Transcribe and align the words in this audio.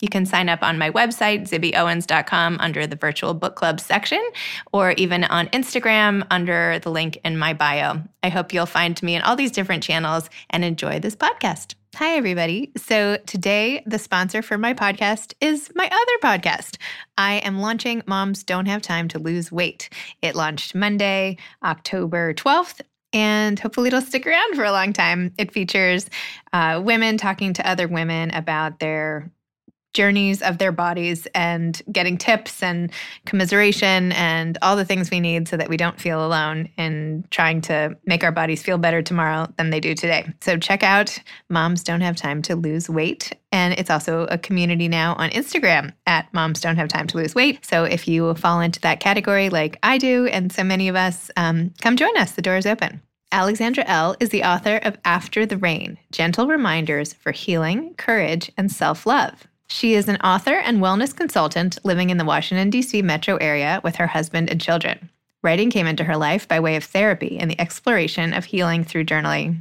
You 0.00 0.08
can 0.08 0.26
sign 0.26 0.50
up 0.50 0.62
on 0.62 0.78
my 0.78 0.90
website, 0.90 1.48
zibbyowens.com, 1.48 2.58
under 2.60 2.86
the 2.86 2.96
virtual 2.96 3.32
book 3.32 3.56
club 3.56 3.80
section, 3.80 4.22
or 4.72 4.90
even 4.92 5.24
on 5.24 5.46
Instagram 5.48 6.26
under 6.30 6.78
the 6.80 6.90
link 6.90 7.18
in 7.24 7.38
my 7.38 7.54
bio. 7.54 8.02
I 8.22 8.28
hope 8.28 8.52
you'll 8.52 8.66
find 8.66 9.02
me 9.02 9.14
in 9.14 9.22
all 9.22 9.36
these 9.36 9.52
different 9.52 9.82
channels 9.82 10.28
and 10.50 10.64
enjoy 10.64 11.00
this 11.00 11.16
podcast. 11.16 11.76
Hi, 11.94 12.16
everybody. 12.16 12.72
So, 12.76 13.16
today, 13.24 13.82
the 13.86 13.98
sponsor 13.98 14.42
for 14.42 14.58
my 14.58 14.74
podcast 14.74 15.32
is 15.40 15.70
my 15.74 15.86
other 15.86 16.18
podcast. 16.22 16.76
I 17.16 17.36
am 17.36 17.60
launching 17.60 18.02
Moms 18.06 18.44
Don't 18.44 18.66
Have 18.66 18.82
Time 18.82 19.08
to 19.08 19.18
Lose 19.18 19.50
Weight. 19.50 19.88
It 20.20 20.34
launched 20.34 20.74
Monday, 20.74 21.38
October 21.64 22.34
12th, 22.34 22.82
and 23.14 23.58
hopefully 23.58 23.86
it'll 23.86 24.02
stick 24.02 24.26
around 24.26 24.56
for 24.56 24.64
a 24.64 24.72
long 24.72 24.92
time. 24.92 25.32
It 25.38 25.52
features 25.52 26.10
uh, 26.52 26.82
women 26.84 27.16
talking 27.16 27.54
to 27.54 27.66
other 27.66 27.88
women 27.88 28.30
about 28.32 28.78
their 28.78 29.32
journeys 29.96 30.42
of 30.42 30.58
their 30.58 30.72
bodies 30.72 31.26
and 31.34 31.80
getting 31.90 32.18
tips 32.18 32.62
and 32.62 32.92
commiseration 33.24 34.12
and 34.12 34.58
all 34.60 34.76
the 34.76 34.84
things 34.84 35.10
we 35.10 35.20
need 35.20 35.48
so 35.48 35.56
that 35.56 35.70
we 35.70 35.76
don't 35.78 35.98
feel 35.98 36.24
alone 36.24 36.68
in 36.76 37.24
trying 37.30 37.62
to 37.62 37.96
make 38.04 38.22
our 38.22 38.30
bodies 38.30 38.62
feel 38.62 38.76
better 38.76 39.00
tomorrow 39.00 39.48
than 39.56 39.70
they 39.70 39.80
do 39.80 39.94
today. 39.94 40.30
So 40.42 40.58
check 40.58 40.82
out 40.82 41.18
Moms 41.48 41.82
Don't 41.82 42.02
Have 42.02 42.14
Time 42.14 42.42
to 42.42 42.54
Lose 42.54 42.90
Weight. 42.90 43.34
And 43.52 43.72
it's 43.78 43.88
also 43.88 44.26
a 44.26 44.36
community 44.36 44.86
now 44.86 45.14
on 45.14 45.30
Instagram 45.30 45.94
at 46.06 46.32
Moms 46.34 46.60
Don't 46.60 46.76
Have 46.76 46.88
Time 46.88 47.06
to 47.06 47.16
Lose 47.16 47.34
Weight. 47.34 47.64
So 47.64 47.84
if 47.84 48.06
you 48.06 48.34
fall 48.34 48.60
into 48.60 48.80
that 48.82 49.00
category 49.00 49.48
like 49.48 49.78
I 49.82 49.96
do 49.96 50.26
and 50.26 50.52
so 50.52 50.62
many 50.62 50.88
of 50.88 50.96
us, 50.96 51.30
um, 51.38 51.72
come 51.80 51.96
join 51.96 52.14
us. 52.18 52.32
The 52.32 52.42
door 52.42 52.58
is 52.58 52.66
open. 52.66 53.00
Alexandra 53.32 53.84
Elle 53.86 54.16
is 54.20 54.28
the 54.28 54.44
author 54.44 54.76
of 54.76 54.98
After 55.04 55.46
the 55.46 55.56
Rain 55.56 55.98
Gentle 56.12 56.46
Reminders 56.46 57.14
for 57.14 57.32
Healing, 57.32 57.94
Courage, 57.94 58.52
and 58.58 58.70
Self 58.70 59.06
Love. 59.06 59.46
She 59.68 59.94
is 59.94 60.08
an 60.08 60.16
author 60.18 60.54
and 60.54 60.78
wellness 60.78 61.14
consultant 61.14 61.78
living 61.84 62.10
in 62.10 62.18
the 62.18 62.24
Washington, 62.24 62.70
D.C. 62.70 63.02
metro 63.02 63.36
area 63.36 63.80
with 63.82 63.96
her 63.96 64.06
husband 64.06 64.48
and 64.50 64.60
children. 64.60 65.10
Writing 65.42 65.70
came 65.70 65.86
into 65.86 66.04
her 66.04 66.16
life 66.16 66.48
by 66.48 66.60
way 66.60 66.76
of 66.76 66.84
therapy 66.84 67.38
and 67.38 67.50
the 67.50 67.60
exploration 67.60 68.32
of 68.32 68.44
healing 68.44 68.84
through 68.84 69.04
journaling. 69.04 69.60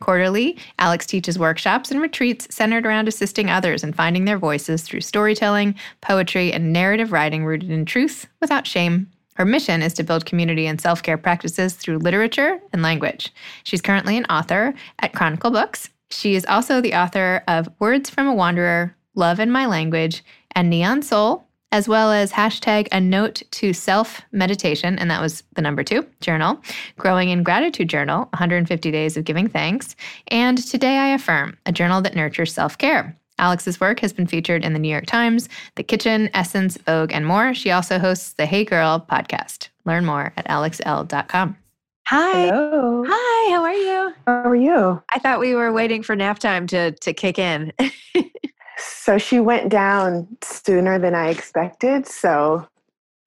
Quarterly, 0.00 0.56
Alex 0.78 1.06
teaches 1.06 1.38
workshops 1.38 1.90
and 1.90 2.00
retreats 2.00 2.46
centered 2.54 2.86
around 2.86 3.08
assisting 3.08 3.50
others 3.50 3.82
in 3.82 3.92
finding 3.92 4.24
their 4.24 4.38
voices 4.38 4.82
through 4.82 5.00
storytelling, 5.00 5.74
poetry, 6.00 6.52
and 6.52 6.72
narrative 6.72 7.10
writing 7.10 7.44
rooted 7.44 7.70
in 7.70 7.84
truth 7.84 8.26
without 8.40 8.66
shame. 8.66 9.10
Her 9.34 9.44
mission 9.44 9.82
is 9.82 9.94
to 9.94 10.04
build 10.04 10.26
community 10.26 10.66
and 10.66 10.80
self 10.80 11.02
care 11.02 11.18
practices 11.18 11.74
through 11.74 11.98
literature 11.98 12.60
and 12.72 12.82
language. 12.82 13.32
She's 13.64 13.82
currently 13.82 14.16
an 14.16 14.26
author 14.26 14.74
at 15.00 15.12
Chronicle 15.12 15.50
Books. 15.50 15.90
She 16.10 16.36
is 16.36 16.46
also 16.46 16.80
the 16.80 16.94
author 16.94 17.42
of 17.48 17.68
Words 17.80 18.08
from 18.08 18.28
a 18.28 18.34
Wanderer, 18.34 18.93
Love 19.14 19.40
in 19.40 19.50
My 19.50 19.66
Language, 19.66 20.24
and 20.54 20.70
Neon 20.70 21.02
Soul, 21.02 21.46
as 21.72 21.88
well 21.88 22.12
as 22.12 22.32
hashtag 22.32 22.88
a 22.92 23.00
note 23.00 23.42
to 23.52 23.72
self 23.72 24.22
meditation, 24.32 24.98
and 24.98 25.10
that 25.10 25.20
was 25.20 25.42
the 25.54 25.62
number 25.62 25.82
two 25.82 26.06
journal, 26.20 26.60
Growing 26.96 27.30
in 27.30 27.42
Gratitude 27.42 27.88
Journal, 27.88 28.20
150 28.30 28.90
Days 28.90 29.16
of 29.16 29.24
Giving 29.24 29.48
Thanks, 29.48 29.96
and 30.28 30.58
Today 30.58 30.98
I 30.98 31.08
Affirm, 31.08 31.56
a 31.66 31.72
journal 31.72 32.00
that 32.02 32.14
nurtures 32.14 32.52
self 32.52 32.78
care. 32.78 33.16
Alex's 33.38 33.80
work 33.80 34.00
has 34.00 34.12
been 34.12 34.26
featured 34.26 34.64
in 34.64 34.72
the 34.72 34.78
New 34.78 34.88
York 34.88 35.06
Times, 35.06 35.48
The 35.74 35.82
Kitchn, 35.82 36.30
Essence, 36.34 36.76
Vogue, 36.78 37.12
and 37.12 37.26
more. 37.26 37.52
She 37.52 37.72
also 37.72 37.98
hosts 37.98 38.34
the 38.34 38.46
Hey 38.46 38.64
Girl 38.64 39.04
podcast. 39.10 39.68
Learn 39.84 40.04
more 40.04 40.32
at 40.36 40.48
alexelle.com. 40.48 41.56
Hi. 42.06 42.46
Hello. 42.46 43.04
Hi, 43.08 43.50
how 43.50 43.62
are 43.62 43.72
you? 43.72 44.14
How 44.26 44.50
are 44.50 44.56
you? 44.56 45.02
I 45.10 45.18
thought 45.18 45.40
we 45.40 45.54
were 45.54 45.72
waiting 45.72 46.02
for 46.02 46.14
nap 46.14 46.38
time 46.38 46.66
to 46.68 46.92
to 46.92 47.12
kick 47.12 47.38
in. 47.38 47.72
So 48.78 49.18
she 49.18 49.40
went 49.40 49.68
down 49.68 50.26
sooner 50.42 50.98
than 50.98 51.14
I 51.14 51.28
expected. 51.28 52.06
So 52.06 52.66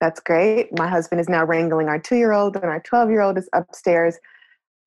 that's 0.00 0.20
great. 0.20 0.76
My 0.78 0.88
husband 0.88 1.20
is 1.20 1.28
now 1.28 1.44
wrangling 1.44 1.88
our 1.88 1.98
two 1.98 2.16
year 2.16 2.32
old, 2.32 2.56
and 2.56 2.64
our 2.66 2.80
12 2.80 3.10
year 3.10 3.20
old 3.20 3.38
is 3.38 3.48
upstairs 3.52 4.18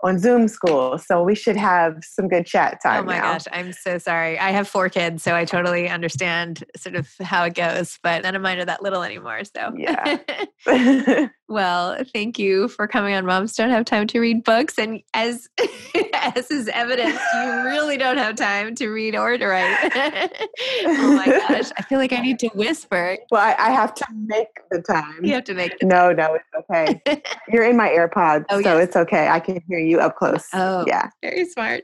on 0.03 0.17
Zoom 0.17 0.47
school. 0.47 0.97
So 0.97 1.23
we 1.23 1.35
should 1.35 1.57
have 1.57 2.03
some 2.03 2.27
good 2.27 2.45
chat 2.45 2.79
oh 2.83 2.89
time. 2.89 3.03
Oh 3.03 3.05
my 3.07 3.17
now. 3.17 3.33
gosh, 3.33 3.45
I'm 3.51 3.71
so 3.73 3.97
sorry. 3.97 4.39
I 4.39 4.51
have 4.51 4.67
four 4.67 4.89
kids, 4.89 5.23
so 5.23 5.35
I 5.35 5.45
totally 5.45 5.89
understand 5.89 6.63
sort 6.75 6.95
of 6.95 7.09
how 7.21 7.43
it 7.45 7.53
goes, 7.53 7.99
but 8.01 8.23
none 8.23 8.35
of 8.35 8.41
mine 8.41 8.59
are 8.59 8.65
that 8.65 8.81
little 8.81 9.03
anymore. 9.03 9.41
So, 9.43 9.73
Yeah. 9.77 10.17
well, 11.51 11.98
thank 12.13 12.39
you 12.39 12.68
for 12.69 12.88
coming 12.88 13.13
on 13.13 13.25
Moms 13.25 13.53
Don't 13.56 13.69
Have 13.69 13.83
Time 13.86 14.07
to 14.07 14.19
Read 14.19 14.44
Books. 14.44 14.80
And 14.80 15.01
as, 15.13 15.50
as 16.13 16.50
is 16.50 16.68
evidence, 16.69 17.19
you 17.36 17.42
really 17.65 17.98
don't 17.98 18.18
have 18.18 18.36
time 18.36 18.74
to 18.75 18.88
read 18.89 19.15
or 19.15 19.38
to 19.38 19.45
write. 19.48 19.77
oh 20.86 21.13
my 21.18 21.25
gosh, 21.25 21.69
I 21.77 21.81
feel 21.83 22.00
like 22.00 22.13
I 22.13 22.21
need 22.21 22.39
to 22.39 22.48
whisper. 22.50 23.18
well, 23.31 23.42
I, 23.42 23.56
I 23.68 23.71
have 23.71 23.94
to 23.95 24.06
make 24.13 24.48
the 24.71 24.81
time. 24.81 25.24
You 25.25 25.33
have 25.33 25.44
to 25.45 25.53
make 25.53 25.77
the 25.80 25.88
No, 25.88 26.13
no, 26.13 26.36
it's 26.36 26.45
okay. 26.69 27.21
You're 27.51 27.65
in 27.65 27.75
my 27.75 27.89
AirPods, 27.89 28.45
Oh, 28.50 28.62
so 28.62 28.77
yes. 28.77 28.88
it's 28.88 28.95
okay. 28.95 29.27
I 29.27 29.39
can 29.42 29.62
hear 29.68 29.80
you 29.80 30.00
up 30.00 30.15
close. 30.15 30.47
Oh, 30.54 30.86
Yeah. 30.88 31.09
very 31.21 31.45
smart. 31.45 31.83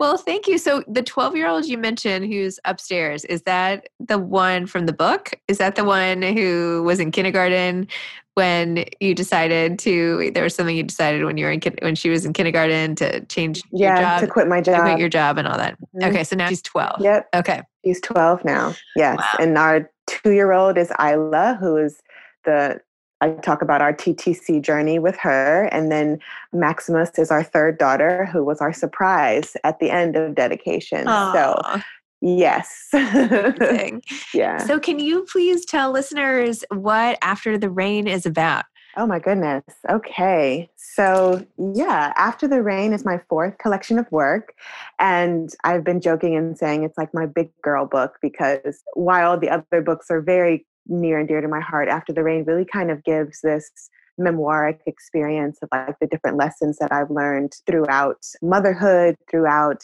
well, 0.00 0.16
thank 0.16 0.48
you. 0.48 0.56
So, 0.56 0.82
the 0.88 1.02
12 1.02 1.36
year 1.36 1.48
old 1.48 1.66
you 1.66 1.76
mentioned 1.76 2.24
who's 2.32 2.58
upstairs, 2.64 3.24
is 3.26 3.42
that 3.42 3.88
the 4.00 4.18
one 4.18 4.66
from 4.66 4.86
the 4.86 4.92
book? 4.94 5.32
Is 5.48 5.58
that 5.58 5.76
the 5.76 5.84
one 5.84 6.22
who 6.22 6.82
was 6.84 6.98
in 6.98 7.10
kindergarten 7.10 7.88
when 8.34 8.84
you 9.00 9.14
decided 9.14 9.78
to? 9.80 10.30
There 10.34 10.42
was 10.42 10.54
something 10.54 10.76
you 10.76 10.82
decided 10.82 11.24
when 11.24 11.36
you 11.36 11.46
were 11.46 11.52
in 11.52 11.60
when 11.82 11.94
she 11.94 12.10
was 12.10 12.24
in 12.24 12.32
kindergarten 12.32 12.94
to 12.96 13.24
change 13.26 13.62
your 13.72 13.90
Yeah, 13.90 14.00
job, 14.18 14.20
to 14.20 14.26
quit 14.32 14.48
my 14.48 14.60
to 14.60 14.70
job. 14.72 14.82
quit 14.82 14.98
your 14.98 15.08
job, 15.08 15.38
and 15.38 15.48
all 15.48 15.56
that. 15.56 15.76
Mhm. 15.96 16.08
Okay, 16.10 16.24
so 16.24 16.36
now 16.36 16.48
she's 16.48 16.62
12. 16.62 17.00
Yep. 17.00 17.28
Okay. 17.34 17.62
She's 17.84 18.00
12 18.00 18.44
now. 18.44 18.74
Yes. 18.96 19.18
Wow. 19.18 19.36
And 19.38 19.58
our 19.58 19.90
two 20.06 20.32
year 20.32 20.52
old 20.52 20.76
is 20.78 20.90
Isla, 21.00 21.56
who 21.60 21.76
is 21.76 22.00
the, 22.44 22.80
I 23.20 23.30
talk 23.30 23.62
about 23.62 23.80
our 23.80 23.92
TTC 23.92 24.60
journey 24.60 24.98
with 24.98 25.16
her. 25.18 25.64
And 25.72 25.90
then 25.90 26.18
Maximus 26.52 27.10
is 27.18 27.30
our 27.30 27.42
third 27.42 27.78
daughter, 27.78 28.26
who 28.26 28.44
was 28.44 28.60
our 28.60 28.72
surprise 28.72 29.56
at 29.64 29.78
the 29.78 29.90
end 29.90 30.16
of 30.16 30.34
dedication. 30.34 31.04
So, 31.06 31.56
Aw, 31.64 31.82
yes. 32.24 32.88
yeah. 34.34 34.58
So, 34.58 34.80
can 34.80 34.98
you 34.98 35.26
please 35.30 35.64
tell 35.64 35.92
listeners 35.92 36.64
what 36.70 37.18
After 37.22 37.58
the 37.58 37.70
Rain 37.70 38.06
is 38.06 38.26
about? 38.26 38.64
Oh 38.96 39.06
my 39.06 39.18
goodness. 39.18 39.64
Okay. 39.90 40.70
So, 40.76 41.44
yeah, 41.74 42.12
After 42.16 42.46
the 42.46 42.62
Rain 42.62 42.92
is 42.92 43.04
my 43.04 43.20
fourth 43.28 43.58
collection 43.58 43.98
of 43.98 44.10
work. 44.12 44.54
And 44.98 45.50
I've 45.64 45.84
been 45.84 46.00
joking 46.00 46.36
and 46.36 46.56
saying 46.56 46.84
it's 46.84 46.96
like 46.96 47.12
my 47.12 47.26
big 47.26 47.50
girl 47.62 47.86
book 47.86 48.18
because 48.22 48.82
while 48.94 49.38
the 49.38 49.50
other 49.50 49.82
books 49.82 50.10
are 50.10 50.20
very 50.20 50.64
near 50.86 51.18
and 51.18 51.26
dear 51.26 51.40
to 51.40 51.48
my 51.48 51.60
heart, 51.60 51.88
After 51.88 52.12
the 52.12 52.22
Rain 52.22 52.44
really 52.44 52.64
kind 52.64 52.90
of 52.90 53.02
gives 53.04 53.40
this 53.40 53.90
memoiric 54.20 54.78
experience 54.86 55.58
of 55.62 55.68
like 55.72 55.98
the 56.00 56.06
different 56.06 56.36
lessons 56.36 56.78
that 56.78 56.92
I've 56.92 57.10
learned 57.10 57.56
throughout 57.66 58.24
motherhood, 58.42 59.16
throughout 59.28 59.82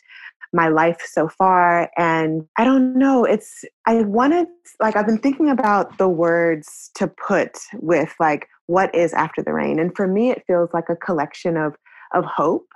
my 0.52 0.68
life 0.68 1.00
so 1.04 1.28
far. 1.28 1.90
And 1.96 2.46
I 2.56 2.64
don't 2.64 2.96
know, 2.96 3.24
it's, 3.24 3.64
I 3.86 4.02
wanted, 4.02 4.48
like, 4.80 4.96
I've 4.96 5.06
been 5.06 5.18
thinking 5.18 5.48
about 5.48 5.98
the 5.98 6.08
words 6.08 6.90
to 6.96 7.06
put 7.06 7.58
with 7.74 8.14
like, 8.18 8.48
what 8.66 8.94
is 8.94 9.12
after 9.12 9.42
the 9.42 9.52
rain? 9.52 9.78
And 9.78 9.94
for 9.96 10.06
me, 10.06 10.30
it 10.30 10.44
feels 10.46 10.70
like 10.72 10.88
a 10.88 10.96
collection 10.96 11.56
of, 11.56 11.74
of 12.14 12.24
hope 12.24 12.66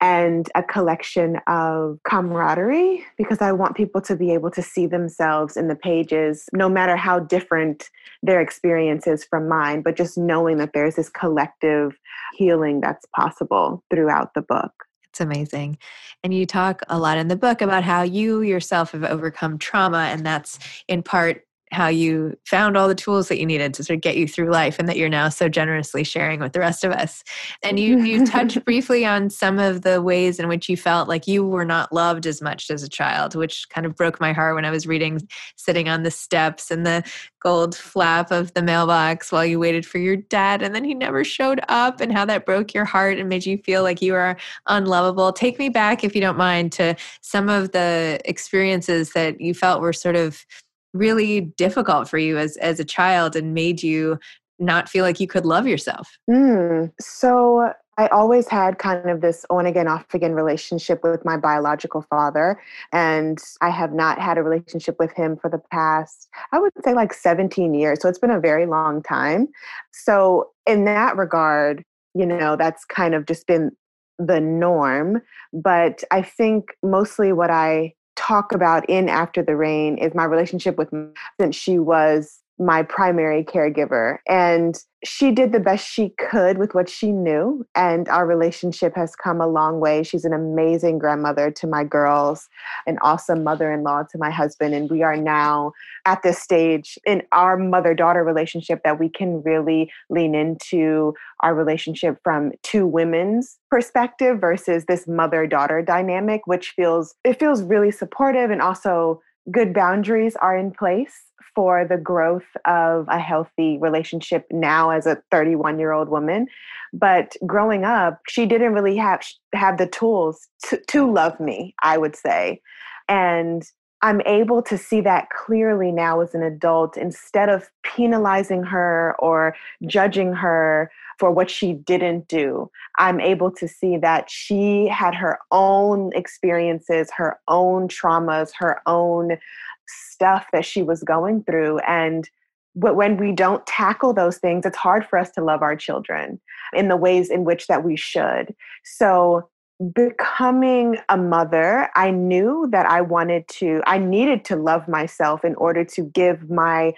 and 0.00 0.50
a 0.54 0.62
collection 0.62 1.38
of 1.46 1.98
camaraderie 2.04 3.04
because 3.16 3.40
I 3.40 3.52
want 3.52 3.76
people 3.76 4.00
to 4.02 4.16
be 4.16 4.32
able 4.32 4.50
to 4.50 4.60
see 4.60 4.86
themselves 4.86 5.56
in 5.56 5.68
the 5.68 5.76
pages, 5.76 6.46
no 6.52 6.68
matter 6.68 6.96
how 6.96 7.20
different 7.20 7.88
their 8.22 8.40
experience 8.40 9.06
is 9.06 9.24
from 9.24 9.48
mine, 9.48 9.82
but 9.82 9.96
just 9.96 10.18
knowing 10.18 10.58
that 10.58 10.72
there's 10.74 10.96
this 10.96 11.08
collective 11.08 11.96
healing 12.34 12.80
that's 12.80 13.06
possible 13.16 13.82
throughout 13.90 14.34
the 14.34 14.42
book. 14.42 14.83
It's 15.14 15.20
amazing. 15.20 15.78
And 16.24 16.34
you 16.34 16.44
talk 16.44 16.82
a 16.88 16.98
lot 16.98 17.18
in 17.18 17.28
the 17.28 17.36
book 17.36 17.62
about 17.62 17.84
how 17.84 18.02
you 18.02 18.42
yourself 18.42 18.90
have 18.90 19.04
overcome 19.04 19.58
trauma, 19.58 20.08
and 20.10 20.26
that's 20.26 20.58
in 20.88 21.04
part 21.04 21.42
how 21.74 21.88
you 21.88 22.38
found 22.46 22.76
all 22.76 22.88
the 22.88 22.94
tools 22.94 23.28
that 23.28 23.38
you 23.38 23.44
needed 23.44 23.74
to 23.74 23.84
sort 23.84 23.96
of 23.96 24.00
get 24.00 24.16
you 24.16 24.26
through 24.26 24.50
life 24.50 24.78
and 24.78 24.88
that 24.88 24.96
you're 24.96 25.08
now 25.08 25.28
so 25.28 25.48
generously 25.48 26.04
sharing 26.04 26.40
with 26.40 26.52
the 26.52 26.60
rest 26.60 26.84
of 26.84 26.92
us. 26.92 27.22
And 27.62 27.78
you 27.78 27.98
you 27.98 28.24
touched 28.24 28.64
briefly 28.64 29.04
on 29.04 29.28
some 29.28 29.58
of 29.58 29.82
the 29.82 30.00
ways 30.00 30.38
in 30.38 30.48
which 30.48 30.68
you 30.68 30.76
felt 30.76 31.08
like 31.08 31.26
you 31.26 31.44
were 31.44 31.64
not 31.64 31.92
loved 31.92 32.26
as 32.26 32.40
much 32.40 32.70
as 32.70 32.82
a 32.82 32.88
child, 32.88 33.34
which 33.34 33.68
kind 33.68 33.86
of 33.86 33.96
broke 33.96 34.20
my 34.20 34.32
heart 34.32 34.54
when 34.54 34.64
I 34.64 34.70
was 34.70 34.86
reading 34.86 35.20
sitting 35.56 35.88
on 35.88 36.02
the 36.02 36.10
steps 36.10 36.70
and 36.70 36.86
the 36.86 37.02
gold 37.40 37.76
flap 37.76 38.30
of 38.30 38.54
the 38.54 38.62
mailbox 38.62 39.30
while 39.30 39.44
you 39.44 39.58
waited 39.58 39.84
for 39.84 39.98
your 39.98 40.16
dad 40.16 40.62
and 40.62 40.74
then 40.74 40.82
he 40.82 40.94
never 40.94 41.22
showed 41.22 41.60
up 41.68 42.00
and 42.00 42.10
how 42.10 42.24
that 42.24 42.46
broke 42.46 42.72
your 42.72 42.86
heart 42.86 43.18
and 43.18 43.28
made 43.28 43.44
you 43.44 43.58
feel 43.58 43.82
like 43.82 44.00
you 44.00 44.14
were 44.14 44.36
unlovable. 44.66 45.30
Take 45.30 45.58
me 45.58 45.68
back, 45.68 46.04
if 46.04 46.14
you 46.14 46.22
don't 46.22 46.38
mind, 46.38 46.72
to 46.72 46.96
some 47.20 47.50
of 47.50 47.72
the 47.72 48.18
experiences 48.24 49.12
that 49.12 49.40
you 49.40 49.52
felt 49.52 49.82
were 49.82 49.92
sort 49.92 50.16
of 50.16 50.46
really 50.94 51.42
difficult 51.42 52.08
for 52.08 52.16
you 52.16 52.38
as, 52.38 52.56
as 52.58 52.80
a 52.80 52.84
child 52.84 53.36
and 53.36 53.52
made 53.52 53.82
you 53.82 54.18
not 54.58 54.88
feel 54.88 55.04
like 55.04 55.20
you 55.20 55.26
could 55.26 55.44
love 55.44 55.66
yourself. 55.66 56.16
Mm, 56.30 56.92
so 57.00 57.72
I 57.96 58.06
always 58.08 58.48
had 58.48 58.78
kind 58.78 59.08
of 59.10 59.20
this 59.20 59.44
on 59.50 59.66
again, 59.66 59.88
off 59.88 60.06
again 60.14 60.32
relationship 60.32 61.02
with 61.02 61.24
my 61.24 61.36
biological 61.36 62.02
father. 62.02 62.60
And 62.92 63.38
I 63.60 63.70
have 63.70 63.92
not 63.92 64.18
had 64.18 64.38
a 64.38 64.42
relationship 64.42 64.96
with 64.98 65.12
him 65.12 65.36
for 65.36 65.50
the 65.50 65.60
past, 65.70 66.28
I 66.52 66.58
would 66.58 66.72
say 66.84 66.94
like 66.94 67.12
17 67.12 67.74
years. 67.74 68.00
So 68.00 68.08
it's 68.08 68.18
been 68.18 68.30
a 68.30 68.40
very 68.40 68.66
long 68.66 69.02
time. 69.02 69.48
So, 69.92 70.50
in 70.66 70.84
that 70.86 71.16
regard, 71.16 71.84
you 72.14 72.26
know, 72.26 72.56
that's 72.56 72.84
kind 72.84 73.14
of 73.14 73.26
just 73.26 73.46
been 73.46 73.70
the 74.18 74.40
norm. 74.40 75.20
But 75.52 76.02
I 76.10 76.22
think 76.22 76.76
mostly 76.82 77.32
what 77.32 77.50
I 77.50 77.94
talk 78.16 78.52
about 78.52 78.88
in 78.88 79.08
After 79.08 79.42
the 79.42 79.56
Rain 79.56 79.98
is 79.98 80.14
my 80.14 80.24
relationship 80.24 80.76
with 80.76 80.92
since 81.40 81.56
she 81.56 81.78
was 81.78 82.40
my 82.58 82.82
primary 82.82 83.44
caregiver. 83.44 84.18
And 84.28 84.78
she 85.04 85.32
did 85.32 85.52
the 85.52 85.60
best 85.60 85.86
she 85.86 86.14
could 86.18 86.56
with 86.56 86.74
what 86.74 86.88
she 86.88 87.12
knew. 87.12 87.66
And 87.74 88.08
our 88.08 88.26
relationship 88.26 88.94
has 88.96 89.14
come 89.14 89.40
a 89.40 89.46
long 89.46 89.80
way. 89.80 90.02
She's 90.02 90.24
an 90.24 90.32
amazing 90.32 90.98
grandmother 90.98 91.50
to 91.50 91.66
my 91.66 91.84
girls, 91.84 92.48
an 92.86 92.98
awesome 93.02 93.44
mother 93.44 93.70
in 93.70 93.82
law 93.82 94.04
to 94.10 94.18
my 94.18 94.30
husband. 94.30 94.74
And 94.74 94.88
we 94.88 95.02
are 95.02 95.16
now 95.16 95.72
at 96.06 96.22
this 96.22 96.38
stage 96.38 96.98
in 97.04 97.22
our 97.32 97.56
mother 97.56 97.92
daughter 97.92 98.24
relationship 98.24 98.82
that 98.84 98.98
we 98.98 99.08
can 99.08 99.42
really 99.42 99.90
lean 100.08 100.34
into 100.34 101.12
our 101.40 101.54
relationship 101.54 102.18
from 102.22 102.52
two 102.62 102.86
women's 102.86 103.58
perspective 103.70 104.40
versus 104.40 104.84
this 104.86 105.06
mother 105.06 105.46
daughter 105.46 105.82
dynamic, 105.82 106.46
which 106.46 106.70
feels, 106.70 107.14
it 107.24 107.38
feels 107.38 107.62
really 107.62 107.90
supportive 107.90 108.50
and 108.50 108.62
also 108.62 109.20
good 109.50 109.74
boundaries 109.74 110.36
are 110.36 110.56
in 110.56 110.70
place 110.70 111.14
for 111.54 111.86
the 111.86 111.96
growth 111.96 112.46
of 112.64 113.06
a 113.08 113.18
healthy 113.18 113.78
relationship 113.78 114.46
now 114.50 114.90
as 114.90 115.06
a 115.06 115.22
31 115.30 115.78
year 115.78 115.92
old 115.92 116.08
woman. 116.08 116.46
But 116.92 117.36
growing 117.46 117.84
up 117.84 118.20
she 118.28 118.46
didn't 118.46 118.72
really 118.72 118.96
have 118.96 119.24
have 119.54 119.78
the 119.78 119.86
tools 119.86 120.48
to, 120.66 120.80
to 120.88 121.10
love 121.10 121.38
me 121.40 121.74
i 121.82 121.98
would 121.98 122.16
say. 122.16 122.60
And 123.08 123.64
i'm 124.02 124.20
able 124.26 124.62
to 124.62 124.76
see 124.76 125.00
that 125.02 125.28
clearly 125.30 125.92
now 125.92 126.20
as 126.20 126.34
an 126.34 126.42
adult. 126.42 126.96
Instead 126.96 127.48
of 127.48 127.70
penalizing 127.82 128.62
her 128.64 129.14
or 129.18 129.54
judging 129.86 130.32
her 130.32 130.90
for 131.18 131.30
what 131.30 131.50
she 131.50 131.72
didn't 131.72 132.28
do. 132.28 132.70
I'm 132.98 133.20
able 133.20 133.50
to 133.52 133.68
see 133.68 133.96
that 133.98 134.30
she 134.30 134.86
had 134.88 135.14
her 135.14 135.38
own 135.50 136.10
experiences 136.14 137.10
her 137.16 137.38
own 137.48 137.88
traumas 137.88 138.50
her 138.58 138.80
own 138.86 139.38
stuff 139.86 140.46
that 140.52 140.64
she 140.64 140.82
was 140.82 141.02
going 141.02 141.44
through. 141.44 141.78
And 141.80 142.28
when 142.74 143.16
we 143.16 143.32
don't 143.32 143.64
tackle 143.66 144.12
those 144.12 144.38
things 144.38 144.66
it's 144.66 144.76
hard 144.76 145.06
for 145.06 145.18
us 145.18 145.30
to 145.32 145.44
love 145.44 145.62
our 145.62 145.76
children 145.76 146.40
in 146.72 146.88
the 146.88 146.96
ways 146.96 147.30
in 147.30 147.44
which 147.44 147.66
that 147.68 147.84
we 147.84 147.96
should. 147.96 148.54
So 148.84 149.48
becoming 149.92 150.96
a 151.08 151.16
mother 151.16 151.88
i 151.96 152.08
knew 152.08 152.68
that 152.70 152.86
i 152.86 153.00
wanted 153.00 153.46
to 153.48 153.82
i 153.88 153.98
needed 153.98 154.44
to 154.44 154.54
love 154.54 154.86
myself 154.86 155.44
in 155.44 155.52
order 155.56 155.84
to 155.84 156.02
give 156.02 156.48
my 156.48 156.94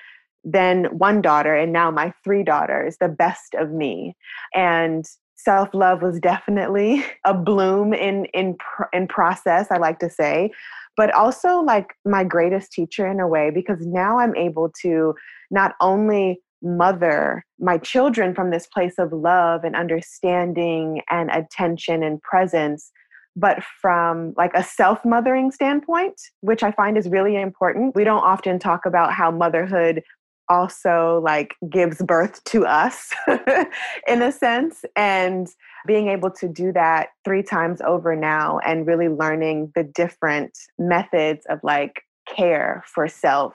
then 0.46 0.84
one 0.96 1.20
daughter 1.20 1.54
and 1.54 1.72
now 1.72 1.90
my 1.90 2.12
three 2.24 2.42
daughters 2.42 2.96
the 3.00 3.08
best 3.08 3.54
of 3.54 3.72
me. 3.72 4.16
And 4.54 5.04
self-love 5.34 6.00
was 6.00 6.18
definitely 6.18 7.04
a 7.24 7.34
bloom 7.34 7.92
in 7.92 8.24
in 8.32 8.56
in 8.94 9.06
process 9.06 9.66
i 9.70 9.76
like 9.76 9.98
to 9.98 10.08
say 10.08 10.50
but 10.96 11.14
also 11.14 11.60
like 11.60 11.94
my 12.04 12.24
greatest 12.24 12.72
teacher 12.72 13.06
in 13.06 13.20
a 13.20 13.28
way 13.28 13.50
because 13.50 13.86
now 13.86 14.18
I'm 14.18 14.34
able 14.34 14.72
to 14.82 15.14
not 15.50 15.74
only 15.80 16.40
mother 16.62 17.44
my 17.60 17.78
children 17.78 18.34
from 18.34 18.50
this 18.50 18.66
place 18.66 18.94
of 18.98 19.12
love 19.12 19.62
and 19.62 19.76
understanding 19.76 21.02
and 21.10 21.30
attention 21.30 22.02
and 22.02 22.20
presence 22.22 22.90
but 23.36 23.62
from 23.62 24.32
like 24.38 24.52
a 24.54 24.64
self-mothering 24.64 25.50
standpoint 25.50 26.18
which 26.40 26.62
i 26.62 26.72
find 26.72 26.96
is 26.96 27.08
really 27.08 27.36
important. 27.36 27.94
We 27.94 28.04
don't 28.04 28.24
often 28.24 28.58
talk 28.58 28.86
about 28.86 29.12
how 29.12 29.30
motherhood 29.30 30.02
also 30.48 31.20
like 31.24 31.54
gives 31.70 32.02
birth 32.02 32.42
to 32.44 32.64
us 32.64 33.12
in 34.08 34.22
a 34.22 34.32
sense 34.32 34.84
and 34.94 35.48
being 35.86 36.08
able 36.08 36.30
to 36.30 36.48
do 36.48 36.72
that 36.72 37.08
three 37.24 37.42
times 37.42 37.80
over 37.80 38.16
now 38.16 38.58
and 38.60 38.86
really 38.86 39.08
learning 39.08 39.72
the 39.74 39.82
different 39.82 40.56
methods 40.78 41.44
of 41.48 41.58
like 41.62 42.02
care 42.28 42.82
for 42.86 43.06
self 43.06 43.54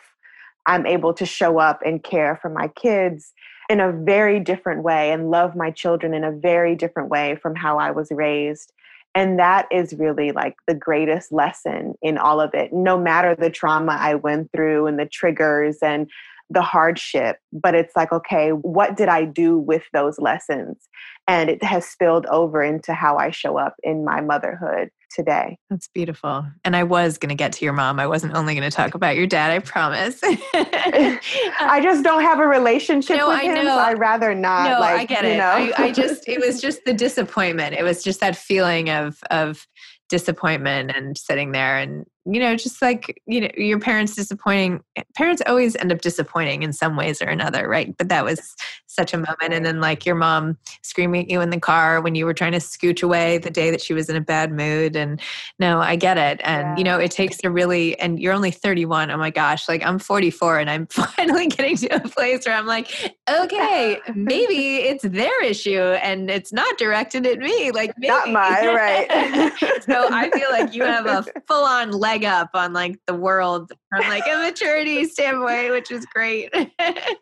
i'm 0.66 0.86
able 0.86 1.14
to 1.14 1.26
show 1.26 1.60
up 1.60 1.82
and 1.86 2.04
care 2.04 2.38
for 2.42 2.50
my 2.50 2.68
kids 2.70 3.34
in 3.72 3.80
a 3.80 3.92
very 3.92 4.38
different 4.38 4.84
way 4.84 5.12
and 5.12 5.32
love 5.32 5.56
my 5.56 5.72
children 5.72 6.14
in 6.14 6.26
a 6.26 6.32
very 6.32 6.76
different 6.76 7.10
way 7.10 7.38
from 7.42 7.56
how 7.56 7.78
i 7.80 7.90
was 7.90 8.10
raised. 8.12 8.74
And 9.16 9.40
that 9.40 9.68
is 9.72 9.94
really 9.94 10.32
like 10.32 10.56
the 10.68 10.76
greatest 10.76 11.32
lesson 11.32 11.96
in 12.02 12.18
all 12.18 12.40
of 12.42 12.54
it 12.54 12.72
no 12.74 12.98
matter 12.98 13.36
the 13.36 13.50
trauma 13.50 13.98
i 14.00 14.16
went 14.16 14.50
through 14.52 14.88
and 14.88 15.00
the 15.00 15.06
triggers 15.06 15.78
and 15.82 16.10
the 16.52 16.62
hardship, 16.62 17.38
but 17.54 17.76
it's 17.76 17.96
like, 17.96 18.12
okay, 18.12 18.50
what 18.50 18.98
did 18.98 19.08
I 19.08 19.26
do 19.26 19.58
with 19.58 19.84
those 19.94 20.20
lessons? 20.20 20.90
And 21.28 21.50
it 21.50 21.64
has 21.64 21.86
spilled 21.86 22.26
over 22.28 22.62
into 22.62 22.94
how 22.94 23.18
I 23.18 23.32
show 23.32 23.58
up 23.58 23.76
in 23.84 24.04
my 24.04 24.22
motherhood 24.22 24.90
today. 25.14 25.58
That's 25.70 25.88
beautiful. 25.88 26.46
And 26.66 26.76
I 26.76 26.84
was 26.84 27.18
going 27.18 27.30
to 27.30 27.36
get 27.36 27.54
to 27.54 27.66
your 27.66 27.74
mom. 27.74 28.00
I 28.00 28.08
wasn't 28.08 28.34
only 28.34 28.56
going 28.56 28.70
to 28.70 28.76
talk 28.76 28.96
about 28.96 29.16
your 29.16 29.28
dad, 29.28 29.52
I 29.52 29.60
promise. 29.60 30.20
I 30.24 31.80
just 31.82 31.98
um, 31.98 32.04
don't 32.04 32.24
have 32.24 32.40
a 32.40 32.48
relationship 32.48 33.18
no, 33.18 33.30
with 33.30 33.38
I 33.38 33.44
him. 33.44 33.56
Know. 33.56 33.64
So 33.64 33.78
I'd 33.78 34.00
rather 34.00 34.36
not. 34.36 34.70
No, 34.70 34.80
like, 34.80 35.00
I 35.02 35.06
get 35.06 35.26
it. 35.26 35.40
I, 35.40 35.72
I 35.78 35.92
just, 35.92 36.28
it 36.28 36.40
was 36.46 36.62
just 36.62 36.84
the 36.86 36.94
disappointment. 36.94 37.76
It 37.76 37.84
was 37.84 38.04
just 38.04 38.20
that 38.20 38.36
feeling 38.36 38.90
of, 38.90 39.20
of, 39.30 39.68
disappointment 40.12 40.92
and 40.96 41.18
sitting 41.18 41.54
there 41.54 41.78
and 41.78 42.06
you 42.26 42.40
know 42.40 42.56
just 42.56 42.82
like 42.82 43.20
you 43.26 43.42
know 43.42 43.50
your 43.58 43.80
parents 43.80 44.14
disappointing 44.14 44.84
parents 45.16 45.42
always 45.48 45.76
end 45.78 45.92
up 45.92 46.02
disappointing 46.02 46.62
in 46.62 46.74
some 46.74 46.96
ways 46.96 47.22
or 47.22 47.26
another 47.26 47.68
right? 47.68 47.96
But 47.98 48.10
that 48.10 48.26
was 48.26 48.56
such 48.94 49.14
a 49.14 49.18
moment. 49.18 49.54
And 49.54 49.66
then 49.66 49.80
like 49.80 50.06
your 50.06 50.16
mom 50.16 50.58
screaming 50.82 51.24
at 51.24 51.30
you 51.30 51.42
in 51.42 51.50
the 51.50 51.60
car 51.60 52.02
when 52.02 52.16
you 52.16 52.26
were 52.26 52.34
trying 52.34 52.52
to 52.52 52.60
scooch 52.60 53.02
away 53.02 53.38
the 53.38 53.50
day 53.50 53.72
that 53.72 53.82
she 53.82 53.94
was 53.94 54.10
in 54.10 54.16
a 54.16 54.22
bad 54.22 54.52
mood. 54.52 54.96
And 54.96 55.20
no 55.60 55.80
i 55.80 55.96
get 55.96 56.18
it. 56.18 56.42
And 56.44 56.62
yeah. 56.62 56.78
you 56.78 56.84
know 56.84 56.98
it 57.00 57.12
takes 57.12 57.38
a 57.44 57.50
really 57.50 58.00
and 58.00 58.20
you're 58.20 58.34
only 58.34 58.52
31 58.52 59.12
oh 59.12 59.18
my 59.18 59.30
gosh 59.30 59.68
like 59.68 59.86
i'm 59.86 60.00
44 60.00 60.60
and 60.60 60.70
i'm 60.70 60.88
finally 60.92 61.48
getting 61.48 61.78
to 61.78 61.96
a 61.96 62.00
place 62.00 62.46
where 62.46 62.56
i'm 62.56 62.66
like 62.66 63.16
okay 63.30 64.00
maybe 64.16 64.78
it's 64.78 65.04
their 65.04 65.44
issue 65.44 65.80
and 65.80 66.30
it's 66.30 66.52
not 66.54 66.78
directed 66.78 67.26
at 67.26 67.40
me. 67.40 67.72
Like 67.72 67.94
maybe. 67.98 68.10
not 68.10 68.30
mine 68.30 68.68
right. 68.68 69.08
So 69.82 70.08
i 70.12 70.30
feel 70.30 70.50
like 70.52 70.74
you 70.74 70.84
have 70.84 71.06
a 71.06 71.26
full-on 71.48 71.92
leg 71.92 72.26
up 72.26 72.50
on 72.54 72.74
like 72.74 73.00
the 73.08 73.14
world 73.14 73.72
from 73.92 74.08
like 74.08 74.24
a 74.28 74.38
maturity 74.38 75.06
standpoint 75.10 75.72
which 75.72 75.92
is 75.92 76.06
great 76.06 76.50